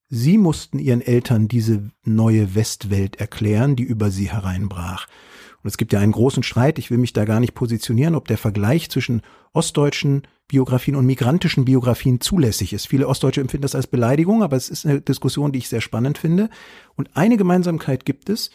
Sie 0.09 0.39
mussten 0.39 0.79
ihren 0.79 1.01
Eltern 1.01 1.49
diese 1.49 1.91
neue 2.05 2.55
Westwelt 2.55 3.17
erklären, 3.17 3.77
die 3.77 3.83
über 3.83 4.11
sie 4.11 4.31
hereinbrach. 4.31 5.09
Und 5.65 5.69
es 5.69 5.79
gibt 5.79 5.95
ja 5.95 5.99
einen 6.01 6.13
großen 6.13 6.43
Streit, 6.43 6.79
ich 6.79 6.91
will 6.91 6.99
mich 6.99 7.15
da 7.15 7.25
gar 7.25 7.41
nicht 7.41 7.55
positionieren, 7.55 8.15
ob 8.15 8.29
der 8.29 8.37
Vergleich 8.37 8.91
zwischen 8.91 9.23
ostdeutschen 9.55 10.23
Biografien 10.47 10.95
und 10.95 11.07
migrantischen 11.07 11.65
Biografien 11.65 12.21
zulässig 12.21 12.75
ist. 12.75 12.87
Viele 12.87 13.09
Ostdeutsche 13.09 13.41
empfinden 13.41 13.63
das 13.63 13.75
als 13.75 13.87
Beleidigung, 13.87 14.43
aber 14.43 14.57
es 14.57 14.69
ist 14.69 14.85
eine 14.85 15.01
Diskussion, 15.01 15.53
die 15.53 15.61
ich 15.61 15.71
sehr 15.71 15.81
spannend 15.81 16.19
finde. 16.19 16.51
Und 16.97 17.17
eine 17.17 17.39
Gemeinsamkeit 17.39 18.05
gibt 18.05 18.29
es, 18.29 18.51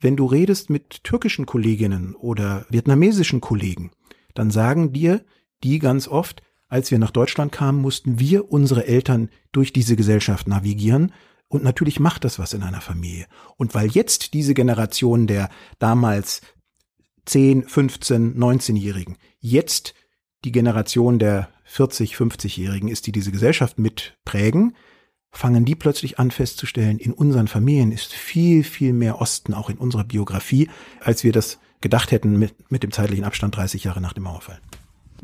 wenn 0.00 0.16
du 0.16 0.24
redest 0.24 0.70
mit 0.70 1.02
türkischen 1.02 1.46
Kolleginnen 1.46 2.14
oder 2.14 2.64
vietnamesischen 2.70 3.40
Kollegen, 3.40 3.90
dann 4.34 4.52
sagen 4.52 4.92
dir 4.92 5.24
die 5.64 5.80
ganz 5.80 6.06
oft, 6.06 6.42
als 6.68 6.92
wir 6.92 7.00
nach 7.00 7.10
Deutschland 7.10 7.50
kamen, 7.50 7.80
mussten 7.80 8.20
wir 8.20 8.52
unsere 8.52 8.86
Eltern 8.86 9.30
durch 9.50 9.72
diese 9.72 9.96
Gesellschaft 9.96 10.46
navigieren. 10.46 11.12
Und 11.52 11.62
natürlich 11.62 12.00
macht 12.00 12.24
das 12.24 12.38
was 12.38 12.54
in 12.54 12.62
einer 12.62 12.80
Familie. 12.80 13.26
Und 13.58 13.74
weil 13.74 13.90
jetzt 13.90 14.32
diese 14.32 14.54
Generation 14.54 15.26
der 15.26 15.50
damals 15.78 16.40
10, 17.26 17.68
15, 17.68 18.38
19-Jährigen 18.38 19.18
jetzt 19.38 19.92
die 20.46 20.50
Generation 20.50 21.18
der 21.18 21.50
40, 21.64 22.14
50-Jährigen 22.14 22.88
ist, 22.88 23.06
die 23.06 23.12
diese 23.12 23.32
Gesellschaft 23.32 23.78
mitprägen, 23.78 24.74
fangen 25.30 25.66
die 25.66 25.74
plötzlich 25.74 26.18
an 26.18 26.30
festzustellen, 26.30 26.98
in 26.98 27.12
unseren 27.12 27.48
Familien 27.48 27.92
ist 27.92 28.14
viel, 28.14 28.64
viel 28.64 28.94
mehr 28.94 29.20
Osten, 29.20 29.52
auch 29.52 29.68
in 29.68 29.76
unserer 29.76 30.04
Biografie, 30.04 30.70
als 31.00 31.22
wir 31.22 31.32
das 31.32 31.58
gedacht 31.82 32.12
hätten 32.12 32.38
mit, 32.38 32.70
mit 32.70 32.82
dem 32.82 32.92
zeitlichen 32.92 33.24
Abstand 33.24 33.54
30 33.54 33.84
Jahre 33.84 34.00
nach 34.00 34.14
dem 34.14 34.22
Mauerfall. 34.22 34.58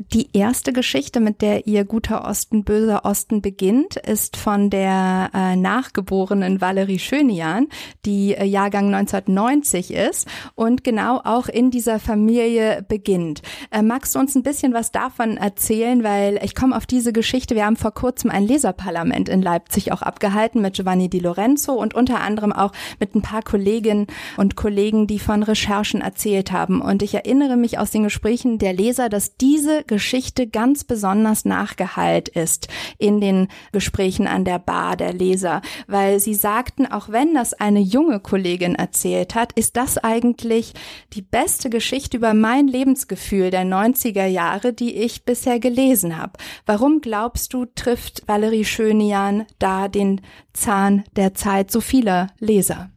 Die 0.01 0.29
erste 0.31 0.71
Geschichte, 0.71 1.19
mit 1.19 1.41
der 1.41 1.67
ihr 1.67 1.83
guter 1.83 2.25
Osten, 2.25 2.63
böser 2.63 3.03
Osten 3.03 3.41
beginnt, 3.41 3.97
ist 3.97 4.37
von 4.37 4.69
der 4.69 5.29
äh, 5.33 5.57
nachgeborenen 5.57 6.61
Valerie 6.61 6.99
Schönian, 6.99 7.67
die 8.05 8.33
äh, 8.33 8.45
Jahrgang 8.45 8.93
1990 8.95 9.93
ist 9.93 10.25
und 10.55 10.85
genau 10.85 11.19
auch 11.25 11.49
in 11.49 11.69
dieser 11.69 11.99
Familie 11.99 12.85
beginnt. 12.87 13.41
Äh, 13.71 13.81
magst 13.81 14.15
du 14.15 14.19
uns 14.19 14.35
ein 14.35 14.43
bisschen 14.43 14.73
was 14.73 14.93
davon 14.93 15.35
erzählen? 15.35 16.01
Weil 16.01 16.39
ich 16.45 16.55
komme 16.55 16.77
auf 16.77 16.85
diese 16.85 17.11
Geschichte, 17.11 17.55
wir 17.55 17.65
haben 17.65 17.75
vor 17.75 17.93
kurzem 17.93 18.31
ein 18.31 18.47
Leserparlament 18.47 19.27
in 19.27 19.41
Leipzig 19.41 19.91
auch 19.91 20.01
abgehalten 20.01 20.61
mit 20.61 20.75
Giovanni 20.75 21.09
Di 21.09 21.19
Lorenzo 21.19 21.73
und 21.73 21.93
unter 21.93 22.21
anderem 22.21 22.53
auch 22.53 22.71
mit 23.01 23.15
ein 23.15 23.21
paar 23.21 23.41
Kolleginnen 23.41 24.07
und 24.37 24.55
Kollegen, 24.55 25.07
die 25.07 25.19
von 25.19 25.43
Recherchen 25.43 25.99
erzählt 25.99 26.53
haben. 26.53 26.79
Und 26.79 27.03
ich 27.03 27.15
erinnere 27.15 27.57
mich 27.57 27.79
aus 27.79 27.91
den 27.91 28.03
Gesprächen 28.03 28.59
der 28.59 28.71
Leser, 28.71 29.09
dass 29.09 29.35
diese 29.35 29.83
Geschichte 29.89 30.47
ganz 30.47 30.83
besonders 30.83 31.43
nachgeheilt 31.43 32.29
ist 32.29 32.67
in 32.99 33.19
den 33.19 33.47
Gesprächen 33.71 34.27
an 34.27 34.45
der 34.45 34.59
Bar 34.59 34.95
der 34.95 35.13
Leser, 35.13 35.61
weil 35.87 36.19
sie 36.19 36.35
sagten, 36.35 36.85
auch 36.85 37.09
wenn 37.09 37.33
das 37.33 37.53
eine 37.53 37.79
junge 37.79 38.19
Kollegin 38.19 38.75
erzählt 38.75 39.33
hat, 39.35 39.51
ist 39.53 39.75
das 39.75 39.97
eigentlich 39.97 40.73
die 41.13 41.23
beste 41.23 41.69
Geschichte 41.69 42.17
über 42.17 42.35
mein 42.35 42.67
Lebensgefühl 42.67 43.49
der 43.49 43.63
90er 43.63 44.27
Jahre, 44.27 44.73
die 44.73 44.95
ich 44.95 45.25
bisher 45.25 45.59
gelesen 45.59 46.17
habe. 46.17 46.33
Warum 46.67 47.01
glaubst 47.01 47.53
du, 47.53 47.65
trifft 47.65 48.27
Valerie 48.27 48.65
Schönian 48.65 49.45
da 49.57 49.87
den 49.87 50.21
Zahn 50.53 51.03
der 51.15 51.33
Zeit 51.33 51.71
so 51.71 51.81
vieler 51.81 52.27
Leser? 52.37 52.91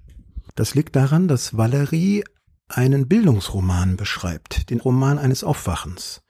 Das 0.55 0.75
liegt 0.75 0.95
daran, 0.95 1.27
dass 1.27 1.57
Valerie 1.57 2.23
einen 2.69 3.09
Bildungsroman 3.09 3.97
beschreibt, 3.97 4.69
den 4.69 4.81
Roman 4.81 5.19
eines 5.19 5.43
Aufwachens 5.43 6.23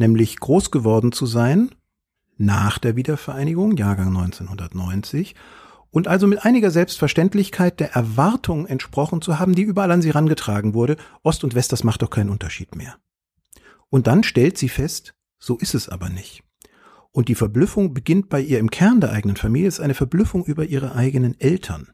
nämlich 0.00 0.40
groß 0.40 0.72
geworden 0.72 1.12
zu 1.12 1.26
sein 1.26 1.70
nach 2.36 2.78
der 2.78 2.96
Wiedervereinigung, 2.96 3.76
Jahrgang 3.76 4.08
1990, 4.08 5.36
und 5.92 6.08
also 6.08 6.26
mit 6.26 6.44
einiger 6.44 6.70
Selbstverständlichkeit 6.70 7.80
der 7.80 7.92
Erwartung 7.92 8.66
entsprochen 8.66 9.22
zu 9.22 9.38
haben, 9.38 9.54
die 9.54 9.62
überall 9.62 9.90
an 9.90 10.02
sie 10.02 10.10
rangetragen 10.10 10.72
wurde, 10.72 10.96
Ost 11.22 11.44
und 11.44 11.54
West, 11.54 11.72
das 11.72 11.84
macht 11.84 12.02
doch 12.02 12.10
keinen 12.10 12.30
Unterschied 12.30 12.74
mehr. 12.76 12.96
Und 13.88 14.06
dann 14.06 14.22
stellt 14.22 14.56
sie 14.56 14.68
fest, 14.68 15.14
so 15.38 15.56
ist 15.56 15.74
es 15.74 15.88
aber 15.88 16.08
nicht. 16.08 16.44
Und 17.12 17.28
die 17.28 17.34
Verblüffung 17.34 17.92
beginnt 17.92 18.28
bei 18.28 18.40
ihr 18.40 18.60
im 18.60 18.70
Kern 18.70 19.00
der 19.00 19.10
eigenen 19.10 19.36
Familie, 19.36 19.68
ist 19.68 19.80
eine 19.80 19.94
Verblüffung 19.94 20.44
über 20.44 20.64
ihre 20.64 20.94
eigenen 20.94 21.38
Eltern 21.40 21.92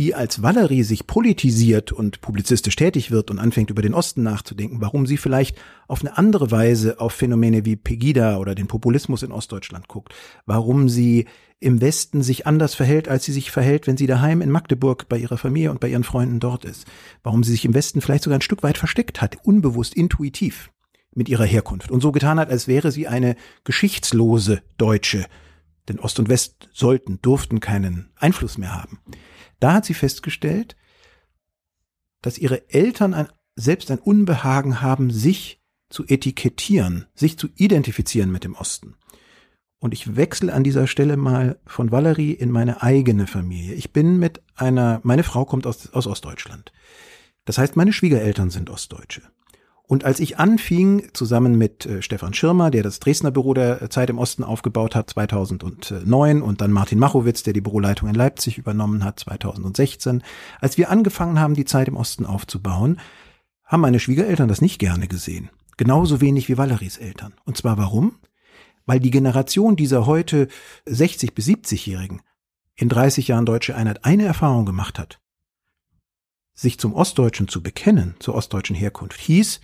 die 0.00 0.14
als 0.14 0.42
Valerie 0.42 0.82
sich 0.82 1.06
politisiert 1.06 1.92
und 1.92 2.22
publizistisch 2.22 2.74
tätig 2.74 3.10
wird 3.10 3.30
und 3.30 3.38
anfängt 3.38 3.68
über 3.68 3.82
den 3.82 3.92
Osten 3.92 4.22
nachzudenken, 4.22 4.80
warum 4.80 5.04
sie 5.04 5.18
vielleicht 5.18 5.60
auf 5.88 6.00
eine 6.00 6.16
andere 6.16 6.50
Weise 6.50 6.98
auf 7.00 7.12
Phänomene 7.12 7.66
wie 7.66 7.76
Pegida 7.76 8.38
oder 8.38 8.54
den 8.54 8.66
Populismus 8.66 9.22
in 9.22 9.30
Ostdeutschland 9.30 9.88
guckt, 9.88 10.14
warum 10.46 10.88
sie 10.88 11.26
im 11.58 11.82
Westen 11.82 12.22
sich 12.22 12.46
anders 12.46 12.74
verhält, 12.74 13.08
als 13.08 13.26
sie 13.26 13.32
sich 13.32 13.50
verhält, 13.50 13.86
wenn 13.86 13.98
sie 13.98 14.06
daheim 14.06 14.40
in 14.40 14.50
Magdeburg 14.50 15.06
bei 15.06 15.18
ihrer 15.18 15.36
Familie 15.36 15.70
und 15.70 15.80
bei 15.80 15.88
ihren 15.88 16.04
Freunden 16.04 16.40
dort 16.40 16.64
ist, 16.64 16.86
warum 17.22 17.44
sie 17.44 17.52
sich 17.52 17.66
im 17.66 17.74
Westen 17.74 18.00
vielleicht 18.00 18.24
sogar 18.24 18.38
ein 18.38 18.42
Stück 18.42 18.62
weit 18.62 18.78
versteckt 18.78 19.20
hat, 19.20 19.36
unbewusst, 19.44 19.94
intuitiv 19.94 20.70
mit 21.14 21.28
ihrer 21.28 21.44
Herkunft. 21.44 21.90
Und 21.90 22.00
so 22.00 22.10
getan 22.10 22.40
hat, 22.40 22.48
als 22.48 22.68
wäre 22.68 22.90
sie 22.90 23.06
eine 23.06 23.36
geschichtslose 23.64 24.62
Deutsche, 24.78 25.26
denn 25.90 25.98
Ost 25.98 26.18
und 26.18 26.30
West 26.30 26.70
sollten, 26.72 27.20
durften 27.20 27.60
keinen 27.60 28.08
Einfluss 28.16 28.56
mehr 28.56 28.74
haben. 28.74 28.98
Da 29.60 29.74
hat 29.74 29.84
sie 29.84 29.94
festgestellt, 29.94 30.76
dass 32.22 32.38
ihre 32.38 32.70
Eltern 32.70 33.14
ein, 33.14 33.28
selbst 33.56 33.90
ein 33.90 33.98
Unbehagen 33.98 34.80
haben, 34.80 35.10
sich 35.10 35.60
zu 35.90 36.04
etikettieren, 36.06 37.06
sich 37.14 37.38
zu 37.38 37.48
identifizieren 37.56 38.30
mit 38.30 38.44
dem 38.44 38.54
Osten. 38.54 38.94
Und 39.78 39.94
ich 39.94 40.16
wechsle 40.16 40.52
an 40.52 40.62
dieser 40.62 40.86
Stelle 40.86 41.16
mal 41.16 41.58
von 41.66 41.90
Valerie 41.90 42.32
in 42.32 42.50
meine 42.50 42.82
eigene 42.82 43.26
Familie. 43.26 43.74
Ich 43.74 43.92
bin 43.92 44.18
mit 44.18 44.42
einer, 44.54 45.00
meine 45.04 45.22
Frau 45.22 45.44
kommt 45.44 45.66
aus, 45.66 45.90
aus 45.92 46.06
Ostdeutschland. 46.06 46.72
Das 47.46 47.56
heißt, 47.56 47.76
meine 47.76 47.92
Schwiegereltern 47.92 48.50
sind 48.50 48.68
Ostdeutsche. 48.68 49.22
Und 49.90 50.04
als 50.04 50.20
ich 50.20 50.38
anfing, 50.38 51.08
zusammen 51.14 51.58
mit 51.58 51.84
äh, 51.84 52.00
Stefan 52.00 52.32
Schirmer, 52.32 52.70
der 52.70 52.84
das 52.84 53.00
Dresdner 53.00 53.32
Büro 53.32 53.54
der 53.54 53.90
Zeit 53.90 54.08
im 54.08 54.18
Osten 54.18 54.44
aufgebaut 54.44 54.94
hat, 54.94 55.10
2009, 55.10 56.42
und 56.42 56.60
dann 56.60 56.70
Martin 56.70 57.00
Machowitz, 57.00 57.42
der 57.42 57.54
die 57.54 57.60
Büroleitung 57.60 58.08
in 58.08 58.14
Leipzig 58.14 58.56
übernommen 58.56 59.02
hat, 59.02 59.18
2016, 59.18 60.22
als 60.60 60.78
wir 60.78 60.90
angefangen 60.90 61.40
haben, 61.40 61.54
die 61.54 61.64
Zeit 61.64 61.88
im 61.88 61.96
Osten 61.96 62.24
aufzubauen, 62.24 63.00
haben 63.64 63.80
meine 63.80 63.98
Schwiegereltern 63.98 64.46
das 64.46 64.60
nicht 64.60 64.78
gerne 64.78 65.08
gesehen. 65.08 65.50
Genauso 65.76 66.20
wenig 66.20 66.48
wie 66.48 66.56
Valeries 66.56 66.98
Eltern. 66.98 67.34
Und 67.44 67.56
zwar 67.56 67.76
warum? 67.76 68.14
Weil 68.86 69.00
die 69.00 69.10
Generation 69.10 69.74
dieser 69.74 70.06
heute 70.06 70.46
60 70.86 71.34
bis 71.34 71.48
70-Jährigen 71.48 72.22
in 72.76 72.88
30 72.88 73.26
Jahren 73.26 73.44
deutsche 73.44 73.74
Einheit 73.74 74.04
eine 74.04 74.26
Erfahrung 74.26 74.66
gemacht 74.66 75.00
hat. 75.00 75.20
Sich 76.54 76.78
zum 76.78 76.94
Ostdeutschen 76.94 77.48
zu 77.48 77.60
bekennen, 77.60 78.14
zur 78.20 78.36
ostdeutschen 78.36 78.76
Herkunft, 78.76 79.18
hieß, 79.18 79.60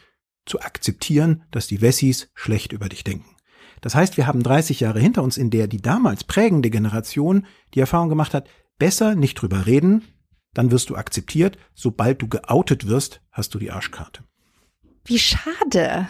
zu 0.47 0.61
akzeptieren, 0.61 1.43
dass 1.51 1.67
die 1.67 1.83
Wessis 1.83 2.31
schlecht 2.35 2.73
über 2.73 2.89
dich 2.89 3.05
denken. 3.05 3.37
Das 3.83 3.95
heißt, 3.95 4.17
wir 4.17 4.27
haben 4.27 4.43
30 4.43 4.81
Jahre 4.81 5.01
hinter 5.01 5.23
uns, 5.23 5.37
in 5.37 5.51
der 5.51 5.67
die 5.67 5.83
damals 5.83 6.25
prägende 6.25 6.71
Generation 6.71 7.47
die 7.75 7.81
Erfahrung 7.81 8.09
gemacht 8.09 8.33
hat, 8.33 8.49
besser 8.79 9.15
nicht 9.15 9.35
drüber 9.35 9.67
reden, 9.67 10.03
dann 10.55 10.71
wirst 10.71 10.89
du 10.89 10.97
akzeptiert, 10.97 11.59
sobald 11.75 12.23
du 12.23 12.29
geoutet 12.29 12.87
wirst, 12.89 13.21
hast 13.31 13.55
du 13.55 13.59
die 13.59 13.71
Arschkarte. 13.71 14.25
Wie 15.05 15.19
schade 15.19 16.09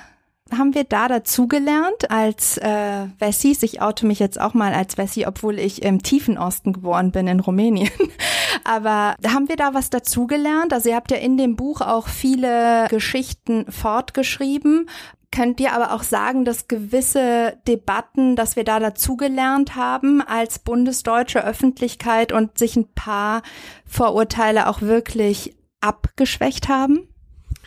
haben 0.50 0.74
wir 0.74 0.84
da 0.84 1.08
dazugelernt 1.08 2.10
als 2.10 2.56
äh, 2.58 3.06
Wessis. 3.18 3.62
Ich 3.62 3.82
oute 3.82 4.06
mich 4.06 4.18
jetzt 4.18 4.40
auch 4.40 4.54
mal 4.54 4.72
als 4.72 4.96
Wessi, 4.96 5.26
obwohl 5.26 5.58
ich 5.58 5.82
im 5.82 6.02
tiefen 6.02 6.38
Osten 6.38 6.72
geboren 6.72 7.10
bin, 7.10 7.26
in 7.26 7.40
Rumänien. 7.40 7.90
Aber 8.64 9.16
haben 9.26 9.48
wir 9.48 9.56
da 9.56 9.74
was 9.74 9.90
dazugelernt? 9.90 10.72
Also 10.72 10.90
ihr 10.90 10.96
habt 10.96 11.10
ja 11.10 11.16
in 11.16 11.36
dem 11.36 11.56
Buch 11.56 11.80
auch 11.80 12.08
viele 12.08 12.86
Geschichten 12.88 13.70
fortgeschrieben. 13.70 14.88
Könnt 15.32 15.60
ihr 15.60 15.72
aber 15.72 15.92
auch 15.92 16.02
sagen, 16.02 16.44
dass 16.44 16.66
gewisse 16.66 17.58
Debatten, 17.66 18.36
dass 18.36 18.56
wir 18.56 18.64
da 18.64 18.80
dazugelernt 18.80 19.74
haben 19.74 20.22
als 20.22 20.60
bundesdeutsche 20.60 21.44
Öffentlichkeit 21.44 22.32
und 22.32 22.56
sich 22.56 22.76
ein 22.76 22.88
paar 22.94 23.42
Vorurteile 23.84 24.68
auch 24.68 24.80
wirklich 24.80 25.54
abgeschwächt 25.80 26.68
haben? 26.68 27.08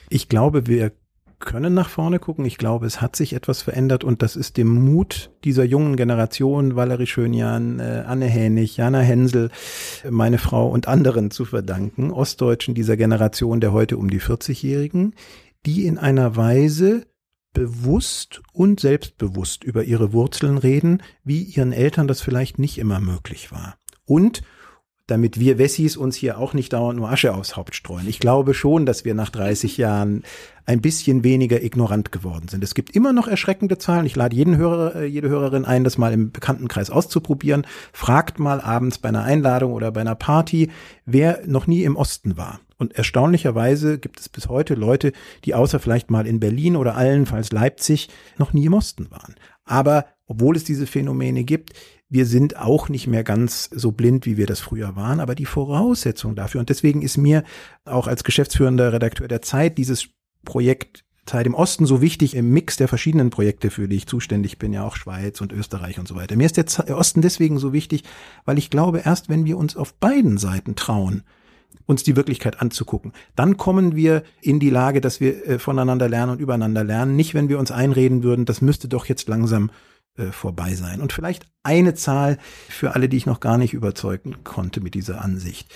Ich 0.09 0.29
glaube, 0.29 0.65
wir 0.65 0.91
können 1.39 1.73
nach 1.73 1.89
vorne 1.89 2.19
gucken. 2.19 2.45
Ich 2.45 2.57
glaube, 2.57 2.85
es 2.85 3.01
hat 3.01 3.15
sich 3.15 3.33
etwas 3.33 3.61
verändert 3.61 4.03
und 4.03 4.21
das 4.21 4.35
ist 4.35 4.57
dem 4.57 4.67
Mut 4.67 5.31
dieser 5.43 5.63
jungen 5.63 5.95
Generation, 5.95 6.75
Valerie 6.75 7.07
Schönjan, 7.07 7.79
äh, 7.79 8.03
Anne 8.05 8.25
Hänig, 8.25 8.77
Jana 8.77 8.99
Hensel, 8.99 9.49
meine 10.09 10.37
Frau 10.37 10.69
und 10.69 10.87
anderen 10.87 11.31
zu 11.31 11.45
verdanken, 11.45 12.11
Ostdeutschen 12.11 12.75
dieser 12.75 12.97
Generation 12.97 13.61
der 13.61 13.71
heute 13.71 13.97
um 13.97 14.09
die 14.09 14.21
40-Jährigen, 14.21 15.13
die 15.65 15.85
in 15.85 15.97
einer 15.97 16.35
Weise 16.35 17.07
bewusst 17.53 18.41
und 18.53 18.79
selbstbewusst 18.79 19.63
über 19.63 19.83
ihre 19.83 20.13
Wurzeln 20.13 20.57
reden, 20.57 21.01
wie 21.23 21.43
ihren 21.43 21.73
Eltern 21.73 22.07
das 22.07 22.21
vielleicht 22.21 22.59
nicht 22.59 22.77
immer 22.77 22.99
möglich 22.99 23.51
war. 23.51 23.77
Und 24.05 24.43
damit 25.09 25.39
wir 25.39 25.57
Wessis 25.57 25.97
uns 25.97 26.15
hier 26.15 26.37
auch 26.37 26.53
nicht 26.53 26.73
dauernd 26.73 26.99
nur 26.99 27.09
Asche 27.09 27.33
aufs 27.33 27.55
Haupt 27.55 27.75
streuen. 27.75 28.07
Ich 28.07 28.19
glaube 28.19 28.53
schon, 28.53 28.85
dass 28.85 29.05
wir 29.05 29.13
nach 29.13 29.29
30 29.29 29.77
Jahren 29.77 30.23
ein 30.65 30.81
bisschen 30.81 31.23
weniger 31.23 31.63
ignorant 31.63 32.11
geworden 32.11 32.47
sind. 32.47 32.63
Es 32.63 32.75
gibt 32.75 32.95
immer 32.95 33.11
noch 33.11 33.27
erschreckende 33.27 33.79
Zahlen. 33.79 34.05
Ich 34.05 34.15
lade 34.15 34.35
jeden 34.35 34.55
Hörer, 34.55 34.97
äh, 34.97 35.05
jede 35.05 35.27
Hörerin 35.27 35.65
ein, 35.65 35.83
das 35.83 35.97
mal 35.97 36.13
im 36.13 36.31
Bekanntenkreis 36.31 36.91
auszuprobieren. 36.91 37.65
Fragt 37.91 38.37
mal 38.37 38.61
abends 38.61 38.99
bei 38.99 39.09
einer 39.09 39.23
Einladung 39.23 39.73
oder 39.73 39.91
bei 39.91 40.01
einer 40.01 40.15
Party, 40.15 40.69
wer 41.05 41.41
noch 41.47 41.65
nie 41.65 41.83
im 41.83 41.95
Osten 41.95 42.37
war. 42.37 42.59
Und 42.77 42.93
erstaunlicherweise 42.93 43.99
gibt 43.99 44.19
es 44.19 44.29
bis 44.29 44.47
heute 44.47 44.75
Leute, 44.75 45.11
die 45.43 45.53
außer 45.53 45.79
vielleicht 45.79 46.11
mal 46.11 46.27
in 46.27 46.39
Berlin 46.39 46.75
oder 46.75 46.95
allenfalls 46.95 47.51
Leipzig 47.51 48.09
noch 48.37 48.53
nie 48.53 48.65
im 48.65 48.73
Osten 48.73 49.11
waren. 49.11 49.35
Aber 49.65 50.05
obwohl 50.27 50.55
es 50.55 50.63
diese 50.63 50.87
Phänomene 50.87 51.43
gibt, 51.43 51.73
wir 52.09 52.25
sind 52.25 52.57
auch 52.57 52.89
nicht 52.89 53.07
mehr 53.07 53.23
ganz 53.23 53.69
so 53.71 53.91
blind, 53.91 54.25
wie 54.25 54.35
wir 54.35 54.47
das 54.47 54.59
früher 54.59 54.95
waren, 54.95 55.19
aber 55.19 55.35
die 55.35 55.45
Voraussetzung 55.45 56.35
dafür. 56.35 56.59
Und 56.59 56.69
deswegen 56.69 57.03
ist 57.03 57.17
mir 57.17 57.43
auch 57.85 58.07
als 58.07 58.23
geschäftsführender 58.23 58.91
Redakteur 58.91 59.27
der 59.27 59.43
Zeit 59.43 59.77
dieses 59.77 60.09
Projekt 60.43 61.05
Zeit 61.29 61.45
im 61.45 61.53
Osten 61.53 61.85
so 61.85 62.01
wichtig 62.01 62.35
im 62.35 62.49
Mix 62.49 62.77
der 62.77 62.87
verschiedenen 62.87 63.29
Projekte, 63.29 63.69
für 63.69 63.87
die 63.87 63.97
ich 63.97 64.07
zuständig 64.07 64.57
bin, 64.57 64.73
ja 64.73 64.83
auch 64.83 64.95
Schweiz 64.95 65.41
und 65.41 65.53
Österreich 65.53 65.99
und 65.99 66.07
so 66.07 66.15
weiter. 66.15 66.35
Mir 66.35 66.47
ist 66.47 66.57
der 66.57 66.97
Osten 66.97 67.21
deswegen 67.21 67.59
so 67.59 67.71
wichtig, 67.71 68.03
weil 68.45 68.57
ich 68.57 68.71
glaube, 68.71 69.03
erst 69.05 69.29
wenn 69.29 69.45
wir 69.45 69.57
uns 69.57 69.77
auf 69.77 69.93
beiden 69.93 70.39
Seiten 70.39 70.75
trauen, 70.75 71.21
uns 71.85 72.03
die 72.03 72.15
Wirklichkeit 72.15 72.61
anzugucken. 72.61 73.13
Dann 73.35 73.57
kommen 73.57 73.95
wir 73.95 74.23
in 74.41 74.59
die 74.59 74.71
Lage, 74.71 75.01
dass 75.01 75.19
wir 75.19 75.47
äh, 75.47 75.59
voneinander 75.59 76.09
lernen 76.09 76.31
und 76.31 76.41
übereinander 76.41 76.83
lernen. 76.83 77.15
Nicht, 77.15 77.35
wenn 77.35 77.49
wir 77.49 77.59
uns 77.59 77.69
einreden 77.71 78.23
würden, 78.23 78.45
das 78.45 78.61
müsste 78.61 78.87
doch 78.87 79.05
jetzt 79.05 79.27
langsam 79.27 79.69
äh, 80.19 80.31
vorbei 80.31 80.75
sein. 80.75 81.01
Und 81.01 81.13
vielleicht 81.13 81.47
eine 81.63 81.95
Zahl 81.95 82.37
für 82.67 82.93
alle, 82.93 83.09
die 83.09 83.17
ich 83.17 83.25
noch 83.25 83.39
gar 83.39 83.57
nicht 83.57 83.73
überzeugen 83.73 84.43
konnte 84.43 84.81
mit 84.81 84.93
dieser 84.93 85.21
Ansicht. 85.21 85.71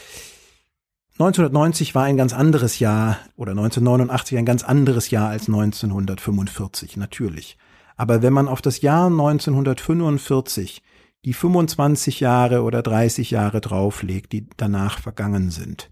1990 1.14 1.94
war 1.94 2.06
ein 2.06 2.18
ganz 2.18 2.34
anderes 2.34 2.80
Jahr 2.80 3.20
oder 3.36 3.52
1989 3.52 4.38
ein 4.38 4.46
ganz 4.46 4.64
anderes 4.64 5.12
Jahr 5.12 5.30
als 5.30 5.48
1945, 5.48 6.98
natürlich. 6.98 7.58
Aber 7.96 8.24
wenn 8.24 8.34
man 8.34 8.48
auf 8.48 8.62
das 8.62 8.82
Jahr 8.82 9.08
1945 9.08 10.82
die 11.24 11.34
25 11.34 12.20
Jahre 12.20 12.64
oder 12.64 12.82
30 12.82 13.30
Jahre 13.30 13.62
drauflegt, 13.62 14.32
die 14.32 14.48
danach 14.58 15.00
vergangen 15.00 15.52
sind, 15.52 15.92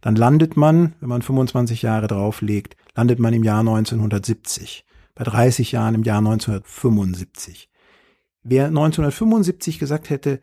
dann 0.00 0.14
landet 0.14 0.56
man, 0.56 0.94
wenn 1.00 1.08
man 1.08 1.22
25 1.22 1.82
Jahre 1.82 2.06
drauflegt, 2.06 2.76
landet 2.94 3.18
man 3.18 3.34
im 3.34 3.42
Jahr 3.42 3.60
1970, 3.60 4.84
bei 5.14 5.24
30 5.24 5.72
Jahren 5.72 5.96
im 5.96 6.04
Jahr 6.04 6.18
1975. 6.18 7.69
Wer 8.42 8.66
1975 8.66 9.78
gesagt 9.78 10.10
hätte, 10.10 10.40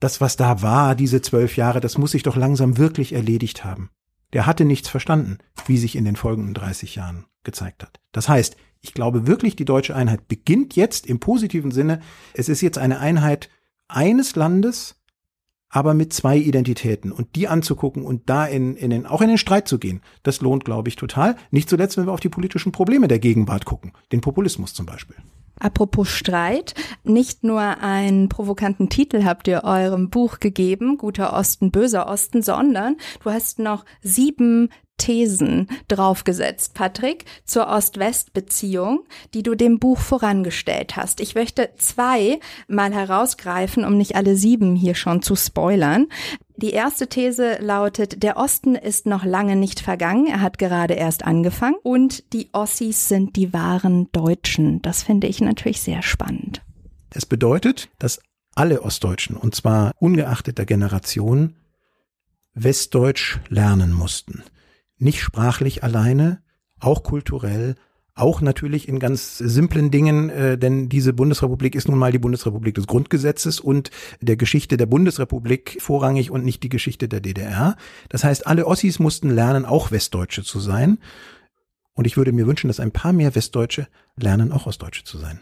das, 0.00 0.20
was 0.20 0.36
da 0.36 0.62
war, 0.62 0.94
diese 0.94 1.22
zwölf 1.22 1.56
Jahre, 1.56 1.80
das 1.80 1.98
muss 1.98 2.12
sich 2.12 2.22
doch 2.22 2.36
langsam 2.36 2.78
wirklich 2.78 3.12
erledigt 3.12 3.64
haben. 3.64 3.90
Der 4.32 4.46
hatte 4.46 4.64
nichts 4.64 4.88
verstanden, 4.88 5.38
wie 5.66 5.78
sich 5.78 5.96
in 5.96 6.04
den 6.04 6.16
folgenden 6.16 6.54
30 6.54 6.94
Jahren 6.94 7.26
gezeigt 7.44 7.82
hat. 7.82 8.00
Das 8.12 8.28
heißt, 8.28 8.56
ich 8.80 8.94
glaube 8.94 9.26
wirklich, 9.26 9.56
die 9.56 9.64
deutsche 9.64 9.96
Einheit 9.96 10.28
beginnt 10.28 10.76
jetzt 10.76 11.06
im 11.06 11.18
positiven 11.18 11.70
Sinne. 11.70 12.00
Es 12.34 12.48
ist 12.48 12.60
jetzt 12.60 12.78
eine 12.78 13.00
Einheit 13.00 13.48
eines 13.88 14.36
Landes, 14.36 14.96
aber 15.68 15.94
mit 15.94 16.12
zwei 16.12 16.36
Identitäten 16.36 17.10
und 17.10 17.34
die 17.36 17.48
anzugucken 17.48 18.04
und 18.04 18.30
da 18.30 18.46
in, 18.46 18.76
in 18.76 18.90
den, 18.90 19.06
auch 19.06 19.20
in 19.20 19.28
den 19.28 19.38
Streit 19.38 19.68
zu 19.68 19.78
gehen, 19.78 20.00
das 20.22 20.40
lohnt, 20.40 20.64
glaube 20.64 20.88
ich, 20.88 20.96
total. 20.96 21.36
Nicht 21.50 21.68
zuletzt, 21.68 21.96
wenn 21.96 22.06
wir 22.06 22.12
auf 22.12 22.20
die 22.20 22.28
politischen 22.28 22.72
Probleme 22.72 23.08
der 23.08 23.18
Gegenwart 23.18 23.64
gucken, 23.64 23.92
den 24.12 24.20
Populismus 24.20 24.74
zum 24.74 24.86
Beispiel. 24.86 25.16
Apropos 25.60 26.08
Streit, 26.08 26.74
nicht 27.04 27.44
nur 27.44 27.60
einen 27.60 28.28
provokanten 28.28 28.88
Titel 28.88 29.24
habt 29.24 29.48
ihr 29.48 29.64
eurem 29.64 30.10
Buch 30.10 30.40
gegeben, 30.40 30.98
Guter 30.98 31.32
Osten, 31.32 31.70
böser 31.70 32.08
Osten, 32.08 32.42
sondern 32.42 32.96
du 33.22 33.30
hast 33.30 33.58
noch 33.58 33.84
sieben 34.02 34.70
Thesen 34.98 35.68
draufgesetzt, 35.86 36.74
Patrick, 36.74 37.24
zur 37.44 37.68
Ost-West-Beziehung, 37.68 39.04
die 39.32 39.42
du 39.42 39.54
dem 39.54 39.78
Buch 39.78 39.98
vorangestellt 39.98 40.96
hast. 40.96 41.20
Ich 41.20 41.34
möchte 41.34 41.70
zwei 41.76 42.40
mal 42.66 42.92
herausgreifen, 42.92 43.84
um 43.84 43.96
nicht 43.96 44.16
alle 44.16 44.36
sieben 44.36 44.74
hier 44.74 44.96
schon 44.96 45.22
zu 45.22 45.36
spoilern. 45.36 46.08
Die 46.60 46.70
erste 46.70 47.06
These 47.06 47.58
lautet, 47.60 48.24
der 48.24 48.36
Osten 48.36 48.74
ist 48.74 49.06
noch 49.06 49.24
lange 49.24 49.54
nicht 49.54 49.78
vergangen, 49.78 50.26
er 50.26 50.40
hat 50.40 50.58
gerade 50.58 50.94
erst 50.94 51.24
angefangen 51.24 51.76
und 51.84 52.32
die 52.32 52.48
Ossis 52.52 53.06
sind 53.06 53.36
die 53.36 53.52
wahren 53.52 54.10
Deutschen. 54.10 54.82
Das 54.82 55.04
finde 55.04 55.28
ich 55.28 55.40
natürlich 55.40 55.80
sehr 55.80 56.02
spannend. 56.02 56.62
Es 57.10 57.26
bedeutet, 57.26 57.90
dass 58.00 58.18
alle 58.56 58.82
Ostdeutschen, 58.82 59.36
und 59.36 59.54
zwar 59.54 59.92
ungeachtet 60.00 60.58
der 60.58 60.66
Generation, 60.66 61.54
Westdeutsch 62.54 63.38
lernen 63.48 63.92
mussten. 63.92 64.42
Nicht 64.96 65.20
sprachlich 65.20 65.84
alleine, 65.84 66.42
auch 66.80 67.04
kulturell, 67.04 67.76
auch 68.18 68.40
natürlich 68.40 68.88
in 68.88 68.98
ganz 68.98 69.38
simplen 69.38 69.90
Dingen, 69.90 70.30
äh, 70.30 70.58
denn 70.58 70.88
diese 70.88 71.12
Bundesrepublik 71.12 71.74
ist 71.74 71.88
nun 71.88 71.98
mal 71.98 72.12
die 72.12 72.18
Bundesrepublik 72.18 72.74
des 72.74 72.86
Grundgesetzes 72.86 73.60
und 73.60 73.90
der 74.20 74.36
Geschichte 74.36 74.76
der 74.76 74.86
Bundesrepublik 74.86 75.78
vorrangig 75.80 76.30
und 76.30 76.44
nicht 76.44 76.62
die 76.62 76.68
Geschichte 76.68 77.08
der 77.08 77.20
DDR. 77.20 77.76
Das 78.08 78.24
heißt, 78.24 78.46
alle 78.46 78.66
Ossis 78.66 78.98
mussten 78.98 79.30
lernen, 79.30 79.64
auch 79.64 79.90
Westdeutsche 79.90 80.42
zu 80.42 80.60
sein. 80.60 80.98
Und 81.94 82.06
ich 82.06 82.16
würde 82.16 82.32
mir 82.32 82.46
wünschen, 82.46 82.68
dass 82.68 82.80
ein 82.80 82.92
paar 82.92 83.12
mehr 83.12 83.34
Westdeutsche 83.34 83.88
lernen, 84.16 84.52
auch 84.52 84.66
Ostdeutsche 84.66 85.04
zu 85.04 85.18
sein. 85.18 85.40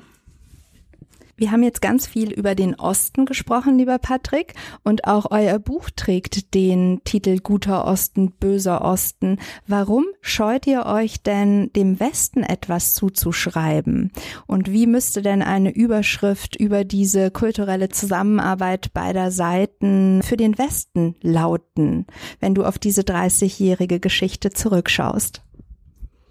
Wir 1.38 1.53
haben 1.53 1.62
jetzt 1.62 1.83
ganz 1.83 2.07
viel 2.07 2.33
über 2.33 2.55
den 2.55 2.75
Osten 2.77 3.27
gesprochen, 3.27 3.77
lieber 3.77 3.99
Patrick, 3.99 4.55
und 4.85 5.07
auch 5.07 5.31
euer 5.31 5.59
Buch 5.59 5.90
trägt 5.94 6.55
den 6.55 7.03
Titel 7.05 7.40
Guter 7.40 7.85
Osten, 7.85 8.33
böser 8.33 8.83
Osten. 8.83 9.38
Warum 9.66 10.07
scheut 10.22 10.66
ihr 10.66 10.87
euch 10.87 11.22
denn 11.22 11.70
dem 11.75 12.01
Westen 12.01 12.42
etwas 12.42 12.94
zuzuschreiben? 12.94 14.12
Und 14.46 14.72
wie 14.72 14.87
müsste 14.87 15.20
denn 15.20 15.42
eine 15.42 15.75
Überschrift 15.75 16.57
über 16.57 16.85
diese 16.85 17.31
kulturelle 17.31 17.90
Zusammenarbeit 17.90 18.94
beider 18.94 19.31
Seiten 19.31 20.22
für 20.22 20.38
den 20.38 20.57
Westen 20.57 21.16
lauten, 21.20 22.07
wenn 22.40 22.55
du 22.55 22.64
auf 22.64 22.79
diese 22.79 23.03
30-jährige 23.03 24.01
Geschichte 24.01 24.51
zurückschaust? 24.51 25.42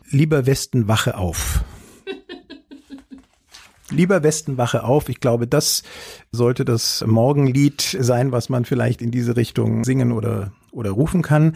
Lieber 0.10 0.48
Westen, 0.48 0.88
wache 0.88 1.16
auf. 1.16 1.64
Lieber 3.92 4.24
Westen, 4.24 4.58
wache 4.58 4.84
auf. 4.84 5.10
Ich 5.10 5.20
glaube, 5.20 5.48
das 5.48 5.84
sollte 6.32 6.66
das 6.66 7.04
Morgenlied 7.06 7.82
sein, 8.00 8.32
was 8.32 8.50
man 8.50 8.66
vielleicht 8.66 9.02
in 9.02 9.12
diese 9.12 9.36
Richtung 9.36 9.84
singen 9.84 10.12
oder, 10.12 10.52
oder 10.72 10.90
rufen 10.92 11.22
kann. 11.22 11.56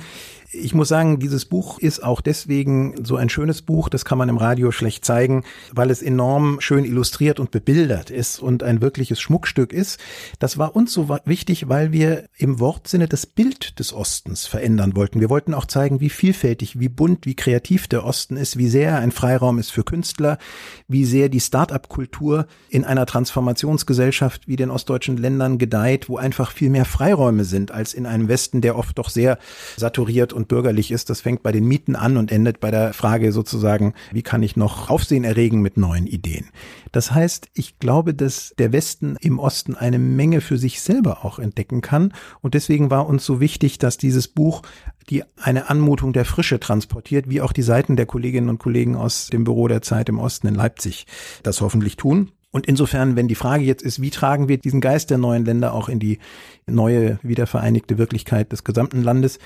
Ich 0.51 0.73
muss 0.73 0.87
sagen, 0.87 1.19
dieses 1.19 1.45
Buch 1.45 1.77
ist 1.77 2.03
auch 2.03 2.21
deswegen 2.21 3.05
so 3.05 3.17
ein 3.17 3.29
schönes 3.29 3.61
Buch, 3.61 3.87
das 3.87 4.03
kann 4.03 4.17
man 4.17 4.29
im 4.29 4.37
Radio 4.37 4.71
schlecht 4.71 5.05
zeigen, 5.05 5.43
weil 5.73 5.91
es 5.91 6.01
enorm 6.01 6.59
schön 6.59 6.85
illustriert 6.85 7.39
und 7.39 7.51
bebildert 7.51 8.09
ist 8.09 8.39
und 8.39 8.63
ein 8.63 8.81
wirkliches 8.81 9.21
Schmuckstück 9.21 9.71
ist. 9.71 9.99
Das 10.39 10.57
war 10.57 10.75
uns 10.75 10.91
so 10.91 11.07
wichtig, 11.25 11.69
weil 11.69 11.91
wir 11.91 12.29
im 12.35 12.59
Wortsinne 12.59 13.07
das 13.07 13.27
Bild 13.27 13.77
des 13.77 13.93
Ostens 13.93 14.47
verändern 14.47 14.95
wollten. 14.95 15.19
Wir 15.19 15.29
wollten 15.29 15.53
auch 15.53 15.65
zeigen, 15.65 15.99
wie 15.99 16.09
vielfältig, 16.09 16.79
wie 16.79 16.89
bunt, 16.89 17.27
wie 17.27 17.35
kreativ 17.35 17.87
der 17.87 18.03
Osten 18.03 18.35
ist, 18.35 18.57
wie 18.57 18.69
sehr 18.69 18.97
ein 18.97 19.11
Freiraum 19.11 19.59
ist 19.59 19.69
für 19.69 19.83
Künstler, 19.83 20.39
wie 20.87 21.05
sehr 21.05 21.29
die 21.29 21.41
Start-up-Kultur 21.41 22.47
in 22.69 22.85
einer 22.85 23.05
Transformationsgesellschaft 23.05 24.47
wie 24.47 24.55
den 24.55 24.71
ostdeutschen 24.71 25.17
Ländern 25.17 25.59
gedeiht, 25.59 26.09
wo 26.09 26.17
einfach 26.17 26.53
viel 26.53 26.71
mehr 26.71 26.85
Freiräume 26.85 27.43
sind 27.43 27.71
als 27.71 27.93
in 27.93 28.07
einem 28.07 28.27
Westen, 28.29 28.61
der 28.61 28.75
oft 28.75 28.97
doch 28.97 29.09
sehr 29.09 29.37
saturiert 29.77 30.33
und 30.39 30.47
bürgerlich 30.47 30.89
ist. 30.89 31.09
Das 31.09 31.19
fängt 31.19 31.43
bei 31.43 31.51
den 31.51 31.65
Mieten 31.65 31.97
an 31.97 32.15
und 32.15 32.31
endet 32.31 32.61
bei 32.61 32.71
der 32.71 32.93
Frage 32.93 33.33
sozusagen, 33.33 33.93
wie 34.11 34.21
kann 34.23 34.41
ich 34.41 34.55
noch 34.55 34.89
Aufsehen 34.89 35.25
erregen 35.25 35.61
mit 35.61 35.75
neuen 35.75 36.07
Ideen. 36.07 36.49
Das 36.93 37.11
heißt, 37.11 37.49
ich 37.53 37.77
glaube, 37.77 38.13
dass 38.13 38.55
der 38.57 38.71
Westen 38.71 39.17
im 39.19 39.37
Osten 39.37 39.75
eine 39.75 39.99
Menge 39.99 40.39
für 40.39 40.57
sich 40.57 40.81
selber 40.81 41.25
auch 41.25 41.39
entdecken 41.39 41.81
kann. 41.81 42.13
Und 42.41 42.53
deswegen 42.53 42.89
war 42.89 43.05
uns 43.05 43.25
so 43.25 43.41
wichtig, 43.41 43.79
dass 43.79 43.97
dieses 43.97 44.29
Buch 44.29 44.61
die 45.09 45.23
eine 45.41 45.69
Anmutung 45.69 46.13
der 46.13 46.23
Frische 46.23 46.59
transportiert, 46.59 47.29
wie 47.29 47.41
auch 47.41 47.51
die 47.51 47.61
Seiten 47.61 47.97
der 47.97 48.05
Kolleginnen 48.05 48.49
und 48.49 48.59
Kollegen 48.59 48.95
aus 48.95 49.27
dem 49.27 49.43
Büro 49.43 49.67
der 49.67 49.81
Zeit 49.81 50.07
im 50.07 50.19
Osten 50.19 50.47
in 50.47 50.55
Leipzig 50.55 51.05
das 51.43 51.59
hoffentlich 51.59 51.97
tun. 51.97 52.31
Und 52.51 52.65
insofern, 52.65 53.15
wenn 53.15 53.27
die 53.27 53.35
Frage 53.35 53.63
jetzt 53.63 53.83
ist, 53.83 54.01
wie 54.01 54.09
tragen 54.09 54.47
wir 54.47 54.57
diesen 54.57 54.81
Geist 54.81 55.09
der 55.09 55.19
neuen 55.19 55.45
Länder 55.45 55.73
auch 55.73 55.89
in 55.89 55.99
die 55.99 56.19
neue, 56.65 57.19
wiedervereinigte 57.21 57.97
Wirklichkeit 57.97 58.51
des 58.51 58.63
gesamten 58.63 59.03
Landes, 59.03 59.37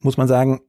muss 0.00 0.16
man 0.16 0.28
sagen, 0.28 0.60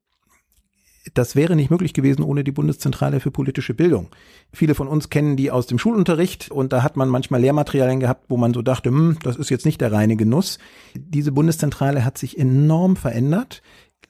das 1.13 1.35
wäre 1.35 1.55
nicht 1.55 1.71
möglich 1.71 1.93
gewesen 1.93 2.23
ohne 2.23 2.43
die 2.43 2.51
Bundeszentrale 2.51 3.19
für 3.19 3.31
politische 3.31 3.73
Bildung. 3.73 4.09
Viele 4.51 4.75
von 4.75 4.87
uns 4.87 5.09
kennen 5.09 5.37
die 5.37 5.51
aus 5.51 5.67
dem 5.67 5.79
Schulunterricht 5.79 6.51
und 6.51 6.73
da 6.73 6.83
hat 6.83 6.97
man 6.97 7.09
manchmal 7.09 7.41
Lehrmaterialien 7.41 7.99
gehabt, 7.99 8.25
wo 8.29 8.37
man 8.37 8.53
so 8.53 8.61
dachte, 8.61 8.89
hm, 8.89 9.17
das 9.23 9.37
ist 9.37 9.49
jetzt 9.49 9.65
nicht 9.65 9.81
der 9.81 9.91
reine 9.91 10.15
Genuss. 10.15 10.59
Diese 10.93 11.31
Bundeszentrale 11.31 12.03
hat 12.05 12.17
sich 12.17 12.37
enorm 12.37 12.95
verändert, 12.95 13.61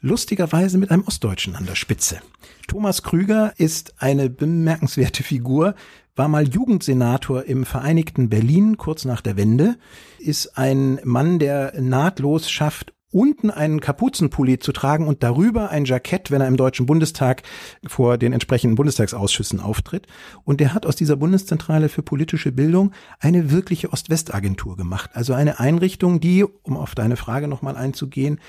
lustigerweise 0.02 0.78
mit 0.78 0.92
einem 0.92 1.04
Ostdeutschen 1.04 1.56
an 1.56 1.66
der 1.66 1.76
Spitze. 1.76 2.22
Thomas 2.68 3.04
Krüger 3.04 3.54
ist 3.58 4.02
eine 4.02 4.30
bemerkenswerte 4.30 5.24
Figur, 5.24 5.76
war 6.16 6.28
mal 6.28 6.48
Jugendsenator 6.48 7.46
im 7.46 7.66
Vereinigten 7.66 8.30
Berlin 8.30 8.78
kurz 8.78 9.06
nach 9.06 9.22
der 9.22 9.38
Wende, 9.38 9.78
ist 10.20 10.58
ein 10.58 11.00
Mann, 11.04 11.40
der 11.40 11.80
nahtlos 11.80 12.50
schafft, 12.50 12.94
unten 13.12 13.50
einen 13.50 13.80
Kapuzenpulli 13.80 14.60
zu 14.60 14.72
tragen 14.72 15.08
und 15.08 15.24
darüber 15.24 15.70
ein 15.70 15.86
Jackett, 15.86 16.32
wenn 16.32 16.42
er 16.42 16.48
im 16.48 16.58
Deutschen 16.58 16.86
Bundestag 16.86 17.44
vor 17.86 18.18
den 18.18 18.34
entsprechenden 18.34 18.76
Bundestagsausschüssen 18.76 19.60
auftritt. 19.60 20.08
Und 20.44 20.60
der 20.60 20.74
hat 20.74 20.86
aus 20.86 20.96
dieser 20.96 21.16
Bundeszentrale 21.16 21.90
für 21.90 22.04
politische 22.04 22.52
Bildung 22.52 22.92
eine 23.20 23.52
wirkliche 23.52 23.92
Ost-West-Agentur 23.92 24.78
gemacht. 24.78 25.12
Also 25.14 25.34
eine 25.34 25.60
Einrichtung, 25.60 26.20
die, 26.20 26.44
um 26.44 26.78
auf 26.78 26.96
deine 26.96 27.16
Frage 27.16 27.48
nochmal 27.48 27.76
einzugehen, 27.76 28.40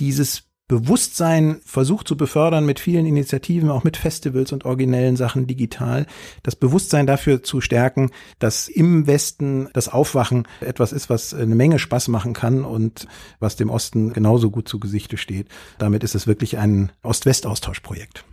dieses 0.00 0.44
Bewusstsein 0.66 1.60
versucht 1.64 2.08
zu 2.08 2.16
befördern 2.16 2.64
mit 2.64 2.80
vielen 2.80 3.04
Initiativen, 3.04 3.68
auch 3.68 3.84
mit 3.84 3.98
Festivals 3.98 4.50
und 4.50 4.64
originellen 4.64 5.14
Sachen 5.16 5.46
digital, 5.46 6.06
das 6.42 6.56
Bewusstsein 6.56 7.06
dafür 7.06 7.42
zu 7.42 7.60
stärken, 7.60 8.10
dass 8.38 8.68
im 8.68 9.06
Westen 9.06 9.68
das 9.74 9.90
Aufwachen 9.90 10.48
etwas 10.60 10.92
ist, 10.92 11.10
was 11.10 11.34
eine 11.34 11.54
Menge 11.54 11.78
Spaß 11.78 12.08
machen 12.08 12.32
kann 12.32 12.64
und 12.64 13.06
was 13.40 13.56
dem 13.56 13.68
Osten 13.68 14.14
genauso 14.14 14.50
gut 14.50 14.66
zu 14.66 14.80
Gesichte 14.80 15.18
steht. 15.18 15.48
Damit 15.78 16.02
ist 16.02 16.14
es 16.14 16.26
wirklich 16.26 16.56
ein 16.56 16.92
Ost-West-Austauschprojekt. 17.02 18.24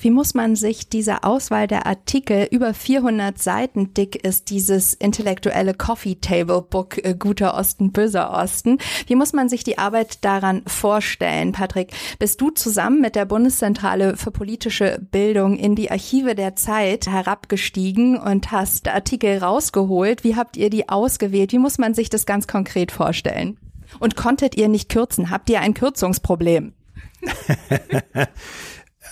Wie 0.00 0.10
muss 0.10 0.34
man 0.34 0.56
sich 0.56 0.88
diese 0.88 1.24
Auswahl 1.24 1.66
der 1.66 1.86
Artikel, 1.86 2.46
über 2.50 2.74
400 2.74 3.38
Seiten 3.38 3.94
dick 3.94 4.24
ist 4.24 4.50
dieses 4.50 4.94
intellektuelle 4.94 5.74
Coffee 5.74 6.16
Table 6.16 6.62
Book 6.62 7.02
äh, 7.04 7.14
Guter 7.18 7.54
Osten, 7.54 7.92
Böser 7.92 8.32
Osten, 8.32 8.78
wie 9.06 9.14
muss 9.14 9.32
man 9.32 9.48
sich 9.48 9.64
die 9.64 9.78
Arbeit 9.78 10.24
daran 10.24 10.62
vorstellen? 10.66 11.52
Patrick, 11.52 11.92
bist 12.18 12.40
du 12.40 12.50
zusammen 12.50 13.00
mit 13.00 13.16
der 13.16 13.24
Bundeszentrale 13.24 14.16
für 14.16 14.30
politische 14.30 14.98
Bildung 15.10 15.56
in 15.56 15.74
die 15.74 15.90
Archive 15.90 16.34
der 16.34 16.56
Zeit 16.56 17.06
herabgestiegen 17.06 18.18
und 18.18 18.52
hast 18.52 18.88
Artikel 18.88 19.38
rausgeholt? 19.38 20.24
Wie 20.24 20.36
habt 20.36 20.56
ihr 20.56 20.70
die 20.70 20.88
ausgewählt? 20.88 21.52
Wie 21.52 21.58
muss 21.58 21.78
man 21.78 21.94
sich 21.94 22.10
das 22.10 22.26
ganz 22.26 22.46
konkret 22.46 22.92
vorstellen? 22.92 23.58
Und 23.98 24.16
konntet 24.16 24.56
ihr 24.56 24.68
nicht 24.68 24.88
kürzen? 24.88 25.30
Habt 25.30 25.48
ihr 25.48 25.60
ein 25.60 25.74
Kürzungsproblem? 25.74 26.74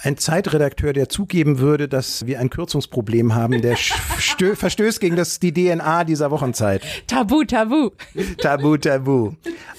ein 0.05 0.19
Zeitredakteur, 0.19 0.93
der 0.93 1.09
zugeben 1.09 1.59
würde, 1.59 1.89
dass 1.89 2.27
wir 2.27 2.39
ein 2.39 2.51
Kürzungsproblem 2.51 3.35
haben, 3.35 3.63
der 3.63 3.77
verstößt 3.77 5.01
gegen 5.01 5.17
das, 5.17 5.41
die 5.41 5.53
DNA 5.53 6.05
dieser 6.05 6.31
Wochenzeit. 6.31 6.83
Tabu, 7.07 7.45
tabu. 7.45 7.91
Tabu, 8.39 8.77
tabu. 8.77 9.33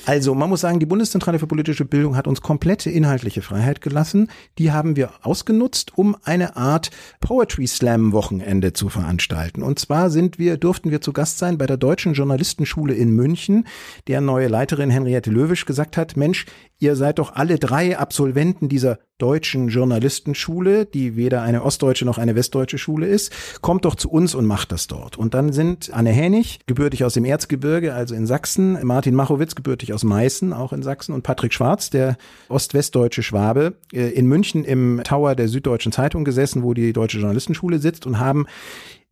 Also, 0.08 0.36
man 0.36 0.50
muss 0.50 0.62
sagen, 0.62 0.80
die 0.80 0.86
Bundeszentrale 0.86 1.40
für 1.40 1.48
politische 1.48 1.86
Bildung 1.86 2.16
hat 2.16 2.28
uns 2.28 2.42
komplette 2.42 2.92
inhaltliche 2.92 3.42
Freiheit 3.42 3.82
gelassen. 3.82 4.30
Die 4.60 4.72
haben 4.72 4.96
wir 4.96 5.10
ausgenutzt, 5.24 5.98
um 5.98 6.16
eine 6.24 6.56
Art 6.58 6.92
Poetry 7.22 7.66
Slam 7.66 8.12
Wochenende 8.12 8.74
zu 8.74 8.90
veranstalten. 8.90 9.64
Und 9.64 9.80
zwar 9.80 10.12
sind 10.12 10.38
wir, 10.38 10.58
durften 10.58 10.92
wir 10.92 11.02
zu 11.02 11.12
Gast 11.12 11.40
sein 11.40 11.58
bei 11.58 11.66
der 11.66 11.78
Deutschen 11.78 12.14
Journalistenschule 12.14 12.94
in 12.94 13.12
München, 13.12 13.66
der 14.08 14.22
neue 14.22 14.48
Leiterin 14.48 14.92
Henriette 14.92 15.32
Löwisch 15.32 15.66
gesagt 15.66 15.98
hat, 15.98 16.18
Mensch, 16.18 16.46
ihr 16.80 16.96
seid 16.96 17.20
doch 17.20 17.36
alle 17.36 17.58
drei 17.58 17.98
Absolventen 17.98 18.70
dieser 18.70 19.00
deutschen 19.18 19.70
Journalistenschule, 19.70 20.86
die 20.86 21.16
weder 21.16 21.42
eine 21.42 21.64
ostdeutsche 21.64 22.04
noch 22.04 22.18
eine 22.18 22.36
westdeutsche 22.36 22.78
Schule 22.78 23.08
ist, 23.08 23.62
kommt 23.62 23.86
doch 23.86 23.96
zu 23.96 24.12
uns 24.12 24.36
und 24.36 24.46
macht 24.46 24.74
das 24.74 24.88
dort. 24.88 25.18
Und 25.18 25.34
dann 25.34 25.54
sind 25.54 25.94
Anne 25.94 26.10
Hänig, 26.10 26.60
gebürtig 26.66 27.06
aus 27.06 27.14
dem 27.14 27.24
Erzgebirge, 27.24 27.94
also 27.94 28.14
in 28.14 28.28
Sachsen, 28.28 28.78
Martin 28.86 29.16
Machowitz, 29.16 29.56
gebürtig 29.56 29.94
aus 29.94 30.04
Meißen, 30.04 30.52
auch 30.52 30.74
in 30.74 30.84
Sachsen, 30.84 31.14
und 31.14 31.24
Patrick 31.24 31.54
Schwarz, 31.54 31.90
der 31.90 32.18
ost-westdeutsche 32.50 33.24
Schwabe, 33.24 33.76
äh, 33.94 34.10
in 34.10 34.28
München 34.28 34.66
im 34.66 35.02
Tower 35.06 35.36
der 35.36 35.48
Süddeutschen 35.48 35.94
Zeitung 35.94 36.26
gesessen, 36.26 36.64
wo 36.64 36.74
die 36.74 36.92
Deutsche 36.92 37.18
Journalistenschule 37.18 37.80
sitzt 37.80 38.06
und 38.06 38.20
haben 38.20 38.46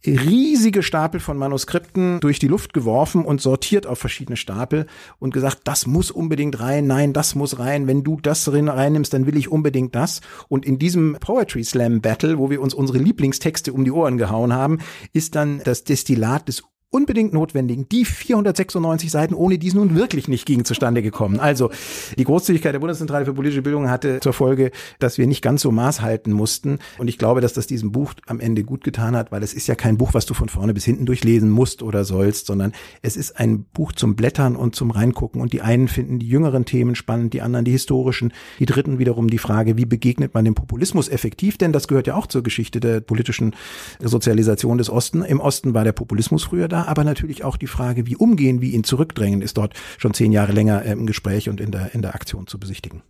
riesige 0.06 0.84
Stapel 0.84 1.20
von 1.20 1.38
Manuskripten 1.38 2.20
durch 2.20 2.40
die 2.40 2.48
Luft 2.48 2.74
geworfen 2.74 3.24
und 3.24 3.42
sortiert 3.42 3.88
auf 3.88 4.00
verschiedene 4.00 4.38
Stapel 4.38 4.86
und 5.20 5.34
gesagt, 5.34 5.62
das 5.64 5.88
muss 5.88 6.12
unbedingt 6.12 6.60
rein, 6.60 6.88
nein, 6.88 7.14
das 7.14 7.36
muss 7.36 7.60
rein, 7.60 7.88
wenn 7.88 8.04
du 8.04 8.20
das 8.22 8.52
reinnimmst, 8.52 9.14
dann 9.14 9.26
will 9.26 9.38
ich 9.38 9.50
unbedingt 9.50 9.96
das. 9.96 10.22
Und 10.50 10.66
in 10.66 10.80
diesem 10.80 11.18
Poetry 11.20 11.64
Slam 11.64 12.02
Battle, 12.02 12.38
wo 12.38 12.50
wir 12.50 12.62
uns 12.62 12.74
unsere 12.74 12.98
Lieblingstexte 12.98 13.74
um 13.74 13.86
die 13.86 13.92
Ohren 13.92 14.18
gehauen 14.18 14.54
haben, 14.54 14.80
ist 15.14 15.36
dann 15.36 15.62
das 15.64 15.84
Destillat 15.84 16.48
des 16.48 16.64
unbedingt 16.94 17.34
notwendigen, 17.34 17.90
die 17.90 18.06
496 18.06 19.10
Seiten, 19.10 19.34
ohne 19.34 19.58
die 19.58 19.68
es 19.68 19.74
nun 19.74 19.96
wirklich 19.96 20.28
nicht 20.28 20.46
ging, 20.46 20.64
zustande 20.64 21.02
gekommen. 21.02 21.40
Also 21.40 21.72
die 22.18 22.24
Großzügigkeit 22.24 22.74
der 22.74 22.80
Bundeszentrale 22.80 23.26
für 23.26 23.34
politische 23.34 23.64
Bildung 23.64 23.90
hatte 23.90 24.20
zur 24.20 24.34
Folge, 24.34 24.72
dass 25.00 25.18
wir 25.18 25.26
nicht 25.26 25.42
ganz 25.42 25.64
so 25.64 25.72
Maß 25.72 26.02
halten 26.02 26.32
mussten. 26.32 26.78
Und 27.00 27.08
ich 27.08 27.18
glaube, 27.18 27.42
dass 27.42 27.54
das 27.54 27.66
diesem 27.66 27.92
Buch 27.92 28.14
am 28.28 28.40
Ende 28.40 28.64
gut 28.64 28.84
getan 28.84 29.16
hat, 29.16 29.32
weil 29.32 29.42
es 29.42 29.54
ist 29.54 29.68
ja 29.68 29.74
kein 29.74 29.98
Buch, 29.98 30.14
was 30.14 30.28
du 30.28 30.36
von 30.36 30.50
vorne 30.50 30.74
bis 30.76 30.86
hinten 30.86 31.08
durchlesen 31.08 31.50
musst 31.50 31.82
oder 31.82 32.06
sollst, 32.06 32.46
sondern 32.46 32.74
es 33.02 33.18
ist 33.18 33.40
ein 33.40 33.64
Buch 33.74 33.92
zum 33.94 34.16
Blättern 34.16 34.56
und 34.56 34.76
zum 34.76 34.92
Reingucken. 34.92 35.42
Und 35.42 35.52
die 35.52 35.62
einen 35.62 35.88
finden 35.88 36.20
die 36.20 36.28
jüngeren 36.28 36.66
Themen 36.66 36.94
spannend, 36.94 37.34
die 37.34 37.42
anderen 37.42 37.66
die 37.66 37.72
historischen, 37.72 38.34
die 38.60 38.68
dritten 38.68 39.00
wiederum 39.00 39.30
die 39.30 39.40
Frage, 39.40 39.78
wie 39.78 39.86
begegnet 39.86 40.36
man 40.36 40.46
dem 40.46 40.54
Populismus 40.54 41.10
effektiv? 41.10 41.58
Denn 41.58 41.74
das 41.74 41.88
gehört 41.88 42.06
ja 42.06 42.14
auch 42.14 42.28
zur 42.28 42.44
Geschichte 42.44 42.80
der 42.80 43.02
politischen 43.02 43.56
Sozialisation 44.00 44.78
des 44.78 44.92
Osten. 44.92 45.24
Im 45.24 45.40
Osten 45.40 45.74
war 45.74 45.84
der 45.84 45.94
Populismus 45.94 46.44
früher 46.44 46.68
da 46.68 46.83
aber 46.88 47.04
natürlich 47.04 47.44
auch 47.44 47.58
die 47.58 47.68
Frage, 47.68 48.06
wie 48.08 48.16
umgehen, 48.16 48.62
wie 48.62 48.72
ihn 48.72 48.84
zurückdrängen, 48.84 49.42
ist 49.42 49.58
dort 49.58 49.74
schon 49.98 50.14
zehn 50.14 50.32
Jahre 50.32 50.52
länger 50.52 50.84
im 50.84 51.06
Gespräch 51.06 51.50
und 51.50 51.60
in 51.60 51.72
der, 51.72 51.94
in 51.94 52.02
der 52.02 52.16
Aktion 52.16 52.48
zu 52.48 52.60
besichtigen. 52.60 53.02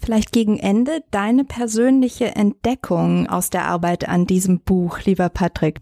Vielleicht 0.00 0.32
gegen 0.32 0.58
Ende 0.58 1.02
deine 1.10 1.44
persönliche 1.44 2.34
Entdeckung 2.34 3.28
aus 3.28 3.50
der 3.50 3.66
Arbeit 3.66 4.08
an 4.08 4.26
diesem 4.26 4.60
Buch, 4.60 5.00
lieber 5.04 5.28
Patrick. 5.28 5.80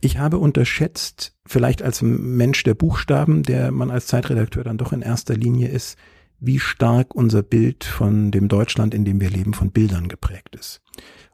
Ich 0.00 0.18
habe 0.18 0.38
unterschätzt, 0.38 1.34
vielleicht 1.46 1.82
als 1.82 2.02
Mensch 2.02 2.62
der 2.62 2.74
Buchstaben, 2.74 3.42
der 3.42 3.70
man 3.72 3.90
als 3.90 4.06
Zeitredakteur 4.06 4.64
dann 4.64 4.78
doch 4.78 4.92
in 4.92 5.02
erster 5.02 5.34
Linie 5.34 5.68
ist, 5.68 5.98
wie 6.38 6.58
stark 6.58 7.14
unser 7.14 7.42
Bild 7.42 7.84
von 7.84 8.30
dem 8.30 8.48
Deutschland, 8.48 8.94
in 8.94 9.04
dem 9.04 9.20
wir 9.20 9.30
leben, 9.30 9.54
von 9.54 9.70
Bildern 9.70 10.08
geprägt 10.08 10.54
ist. 10.54 10.80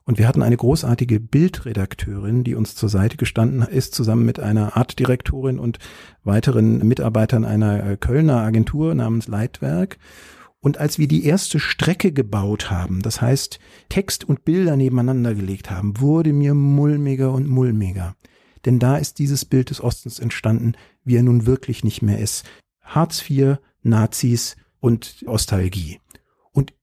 Und 0.04 0.18
wir 0.18 0.26
hatten 0.26 0.42
eine 0.42 0.56
großartige 0.56 1.20
Bildredakteurin, 1.20 2.42
die 2.44 2.54
uns 2.54 2.74
zur 2.74 2.88
Seite 2.88 3.16
gestanden 3.16 3.62
ist, 3.62 3.94
zusammen 3.94 4.24
mit 4.24 4.40
einer 4.40 4.76
Artdirektorin 4.76 5.58
und 5.58 5.78
weiteren 6.24 6.78
Mitarbeitern 6.86 7.44
einer 7.44 7.84
äh, 7.84 7.96
Kölner 7.96 8.40
Agentur 8.40 8.94
namens 8.94 9.28
Leitwerk. 9.28 9.98
Und 10.60 10.78
als 10.78 10.98
wir 10.98 11.08
die 11.08 11.24
erste 11.24 11.58
Strecke 11.58 12.12
gebaut 12.12 12.70
haben, 12.70 13.02
das 13.02 13.20
heißt 13.20 13.58
Text 13.88 14.24
und 14.24 14.44
Bilder 14.44 14.76
nebeneinander 14.76 15.34
gelegt 15.34 15.70
haben, 15.70 16.00
wurde 16.00 16.32
mir 16.32 16.54
mulmiger 16.54 17.32
und 17.32 17.48
mulmiger. 17.48 18.16
Denn 18.64 18.78
da 18.78 18.96
ist 18.96 19.18
dieses 19.18 19.44
Bild 19.44 19.70
des 19.70 19.82
Ostens 19.82 20.18
entstanden, 20.20 20.74
wie 21.04 21.16
er 21.16 21.22
nun 21.22 21.46
wirklich 21.46 21.82
nicht 21.82 22.02
mehr 22.02 22.18
ist. 22.18 22.44
Hartz 22.80 23.28
IV, 23.28 23.58
Nazis 23.82 24.56
und 24.78 25.24
Ostalgie. 25.26 26.00
Und 26.52 26.74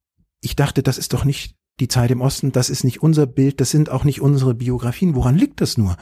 ich 0.42 0.56
dachte, 0.56 0.84
das 0.84 0.98
ist 0.98 1.14
doch 1.14 1.24
nicht 1.24 1.56
die 1.80 1.88
Zeit 1.88 2.12
im 2.12 2.22
Osten, 2.22 2.52
das 2.52 2.70
ist 2.70 2.84
nicht 2.84 3.02
unser 3.02 3.26
Bild, 3.26 3.62
das 3.62 3.72
sind 3.72 3.90
auch 3.90 4.04
nicht 4.04 4.22
unsere 4.22 4.54
Biografien. 4.54 5.16
Woran 5.16 5.36
liegt 5.36 5.62
das 5.62 5.78
nur? 5.78 5.98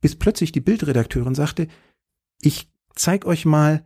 Bis 0.00 0.16
plötzlich 0.16 0.52
die 0.52 0.60
Bildredakteurin 0.60 1.34
sagte, 1.34 1.68
ich 2.40 2.70
zeig 2.94 3.26
euch 3.26 3.44
mal 3.44 3.84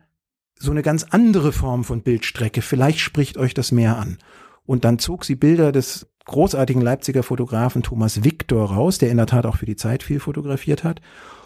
so 0.57 0.71
eine 0.71 0.81
ganz 0.81 1.03
andere 1.09 1.51
Form 1.51 1.83
von 1.83 2.01
Bildstrecke, 2.01 2.61
vielleicht 2.61 2.99
spricht 2.99 3.37
euch 3.37 3.53
das 3.53 3.71
mehr 3.71 3.97
an. 3.97 4.17
Und 4.65 4.85
dann 4.85 4.99
zog 4.99 5.25
sie 5.25 5.35
Bilder 5.35 5.71
des 5.71 6.07
großartigen 6.25 6.81
Leipziger 6.81 7.23
Fotografen 7.23 7.83
Thomas 7.83 8.23
Victor 8.23 8.71
raus, 8.71 8.97
der 8.97 9.11
in 9.11 9.17
der 9.17 9.27
Tat 9.27 9.45
auch 9.45 9.57
für 9.57 9.65
die 9.65 9.75
Zeit 9.75 10.01
viel 10.01 10.19
fotografiert 10.19 10.83
hat. 10.83 11.01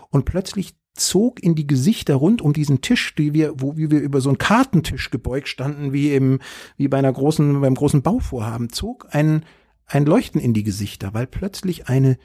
Und 0.10 0.26
plötzlich 0.26 0.76
zog 0.94 1.42
in 1.42 1.56
die 1.56 1.68
Gesichter 1.68 2.16
rund 2.16 2.42
um 2.42 2.54
diesen 2.54 2.82
Tisch, 2.82 3.16
die 3.16 3.34
wir, 3.34 3.54
wo 3.58 3.78
wir 3.78 3.90
über 4.00 4.22
so 4.22 4.30
einen 4.30 4.38
Kartentisch 4.38 5.10
gebeugt 5.12 5.48
standen, 5.48 5.94
wie 5.94 6.14
im, 6.14 6.40
wie 6.78 6.88
bei 6.88 6.98
einer 6.98 7.14
großen, 7.14 7.62
beim 7.62 7.76
großen 7.76 8.02
Bauvorhaben, 8.02 8.70
zog 8.70 9.08
ein 9.12 9.44
ein 9.90 10.06
Leuchten 10.06 10.40
in 10.40 10.54
die 10.54 10.64
Gesichter, 10.64 11.14
weil 11.14 11.28
plötzlich 11.28 11.88
eine 11.90 12.18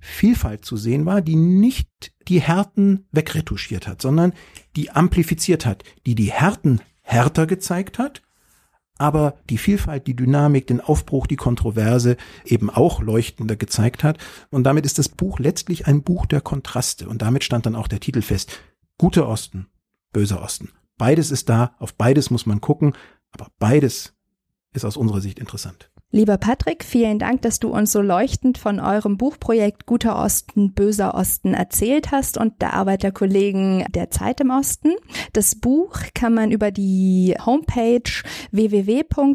Vielfalt 0.00 0.64
zu 0.64 0.76
sehen 0.76 1.06
war, 1.06 1.22
die 1.22 1.36
nicht 1.36 2.12
die 2.26 2.40
Härten 2.40 3.06
wegretuschiert 3.12 3.86
hat, 3.86 4.02
sondern 4.02 4.32
die 4.74 4.90
amplifiziert 4.90 5.64
hat, 5.64 5.84
die 6.06 6.16
die 6.16 6.32
Härten 6.32 6.80
härter 7.02 7.46
gezeigt 7.46 7.98
hat, 7.98 8.22
aber 8.98 9.36
die 9.48 9.58
Vielfalt, 9.58 10.06
die 10.06 10.16
Dynamik, 10.16 10.66
den 10.66 10.80
Aufbruch, 10.80 11.26
die 11.26 11.36
Kontroverse 11.36 12.16
eben 12.44 12.68
auch 12.68 13.00
leuchtender 13.00 13.56
gezeigt 13.56 14.04
hat. 14.04 14.18
Und 14.50 14.64
damit 14.64 14.84
ist 14.86 14.98
das 14.98 15.08
Buch 15.08 15.38
letztlich 15.38 15.86
ein 15.86 16.02
Buch 16.02 16.26
der 16.26 16.40
Kontraste. 16.40 17.08
Und 17.08 17.22
damit 17.22 17.42
stand 17.44 17.66
dann 17.66 17.76
auch 17.76 17.88
der 17.88 18.00
Titel 18.00 18.22
fest. 18.22 18.60
Guter 18.98 19.28
Osten, 19.28 19.66
böser 20.12 20.42
Osten. 20.42 20.70
Beides 20.98 21.30
ist 21.30 21.48
da, 21.48 21.74
auf 21.78 21.94
beides 21.94 22.30
muss 22.30 22.46
man 22.46 22.60
gucken, 22.60 22.92
aber 23.30 23.48
beides 23.58 24.14
ist 24.72 24.84
aus 24.84 24.96
unserer 24.96 25.20
Sicht 25.20 25.38
interessant. 25.38 25.91
Lieber 26.14 26.36
Patrick, 26.36 26.84
vielen 26.84 27.18
Dank, 27.18 27.40
dass 27.40 27.58
du 27.58 27.70
uns 27.70 27.90
so 27.90 28.02
leuchtend 28.02 28.58
von 28.58 28.80
eurem 28.80 29.16
Buchprojekt 29.16 29.86
Guter 29.86 30.22
Osten, 30.22 30.74
Böser 30.74 31.14
Osten 31.14 31.54
erzählt 31.54 32.12
hast 32.12 32.36
und 32.36 32.60
der 32.60 32.74
Arbeit 32.74 33.02
der 33.02 33.12
Kollegen 33.12 33.86
der 33.94 34.10
Zeit 34.10 34.42
im 34.42 34.50
Osten. 34.50 34.90
Das 35.32 35.54
Buch 35.54 35.94
kann 36.14 36.34
man 36.34 36.50
über 36.50 36.70
die 36.70 37.34
Homepage 37.46 38.02
www.zeit.de 38.50 39.30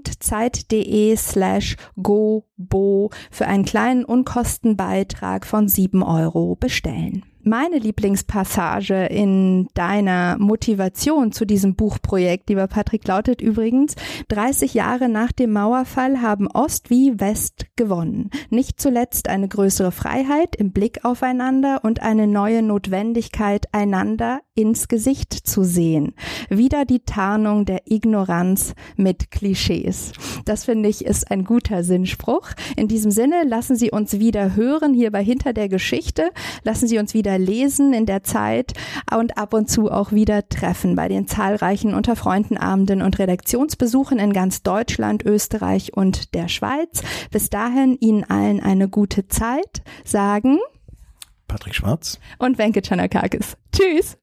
slash 1.16 1.78
gobo 2.00 3.10
für 3.32 3.48
einen 3.48 3.66
kleinen 3.66 4.06
Unkostenbeitrag 4.06 5.48
von 5.48 5.68
sieben 5.68 6.04
Euro 6.04 6.56
bestellen. 6.56 7.24
Meine 7.48 7.78
Lieblingspassage 7.78 9.06
in 9.06 9.70
deiner 9.74 10.38
Motivation 10.38 11.32
zu 11.32 11.46
diesem 11.46 11.76
Buchprojekt, 11.76 12.50
lieber 12.50 12.68
Patrick, 12.68 13.08
lautet 13.08 13.40
übrigens, 13.40 13.96
30 14.28 14.74
Jahre 14.74 15.08
nach 15.08 15.32
dem 15.32 15.54
Mauerfall 15.54 16.22
haben 16.22 16.52
Ost 16.52 16.90
wie 16.90 17.22
West 17.22 17.68
gewonnen. 17.78 18.32
Nicht 18.50 18.82
zuletzt 18.82 19.30
eine 19.30 19.48
größere 19.48 19.94
Freiheit 19.94 20.58
im 20.58 20.74
Blick 20.74 21.06
aufeinander 21.06 21.86
und 21.86 22.02
eine 22.02 22.28
neue 22.28 22.62
Notwendigkeit, 22.62 23.74
einander 23.74 24.42
ins 24.54 24.90
Gesicht 24.90 25.32
zu 25.32 25.64
sehen. 25.64 26.16
Wieder 26.50 26.84
die 26.84 27.02
Tarnung 27.02 27.64
der 27.64 27.84
Ignoranz 27.86 28.74
mit 28.98 29.32
Klischees. 29.32 30.12
Das 30.44 30.66
finde 30.66 30.90
ich 30.90 31.06
ist 31.06 31.32
ein 31.32 31.46
guter 31.46 31.84
Sinnspruch. 31.84 32.50
In 32.76 32.88
diesem 32.88 33.12
Sinne 33.12 33.44
lassen 33.46 33.76
Sie 33.78 33.92
uns 33.92 34.20
wieder 34.20 34.56
hören 34.56 34.94
hier 34.94 35.12
bei 35.12 35.24
Hinter 35.24 35.54
der 35.54 35.70
Geschichte. 35.70 36.32
Lassen 36.64 36.88
Sie 36.88 36.98
uns 36.98 37.14
wieder 37.14 37.37
lesen 37.38 37.94
in 37.94 38.06
der 38.06 38.24
Zeit 38.24 38.74
und 39.16 39.38
ab 39.38 39.54
und 39.54 39.70
zu 39.70 39.92
auch 39.92 40.12
wieder 40.12 40.48
treffen 40.50 40.96
bei 40.96 41.08
den 41.08 41.28
zahlreichen 41.28 41.94
Unterfreundenabenden 41.94 43.02
und 43.02 43.20
Redaktionsbesuchen 43.20 44.20
in 44.20 44.34
ganz 44.34 44.64
Deutschland, 44.64 45.24
Österreich 45.26 45.96
und 45.96 46.34
der 46.34 46.48
Schweiz. 46.48 47.02
Bis 47.32 47.50
dahin 47.50 47.98
Ihnen 48.00 48.24
allen 48.24 48.60
eine 48.60 48.90
gute 48.90 49.28
Zeit. 49.28 49.82
Sagen 50.04 50.60
Patrick 51.48 51.76
Schwarz 51.76 52.20
und 52.40 52.58
Wenke 52.58 52.82
Chanakakis. 52.82 53.58
Tschüss! 53.72 54.18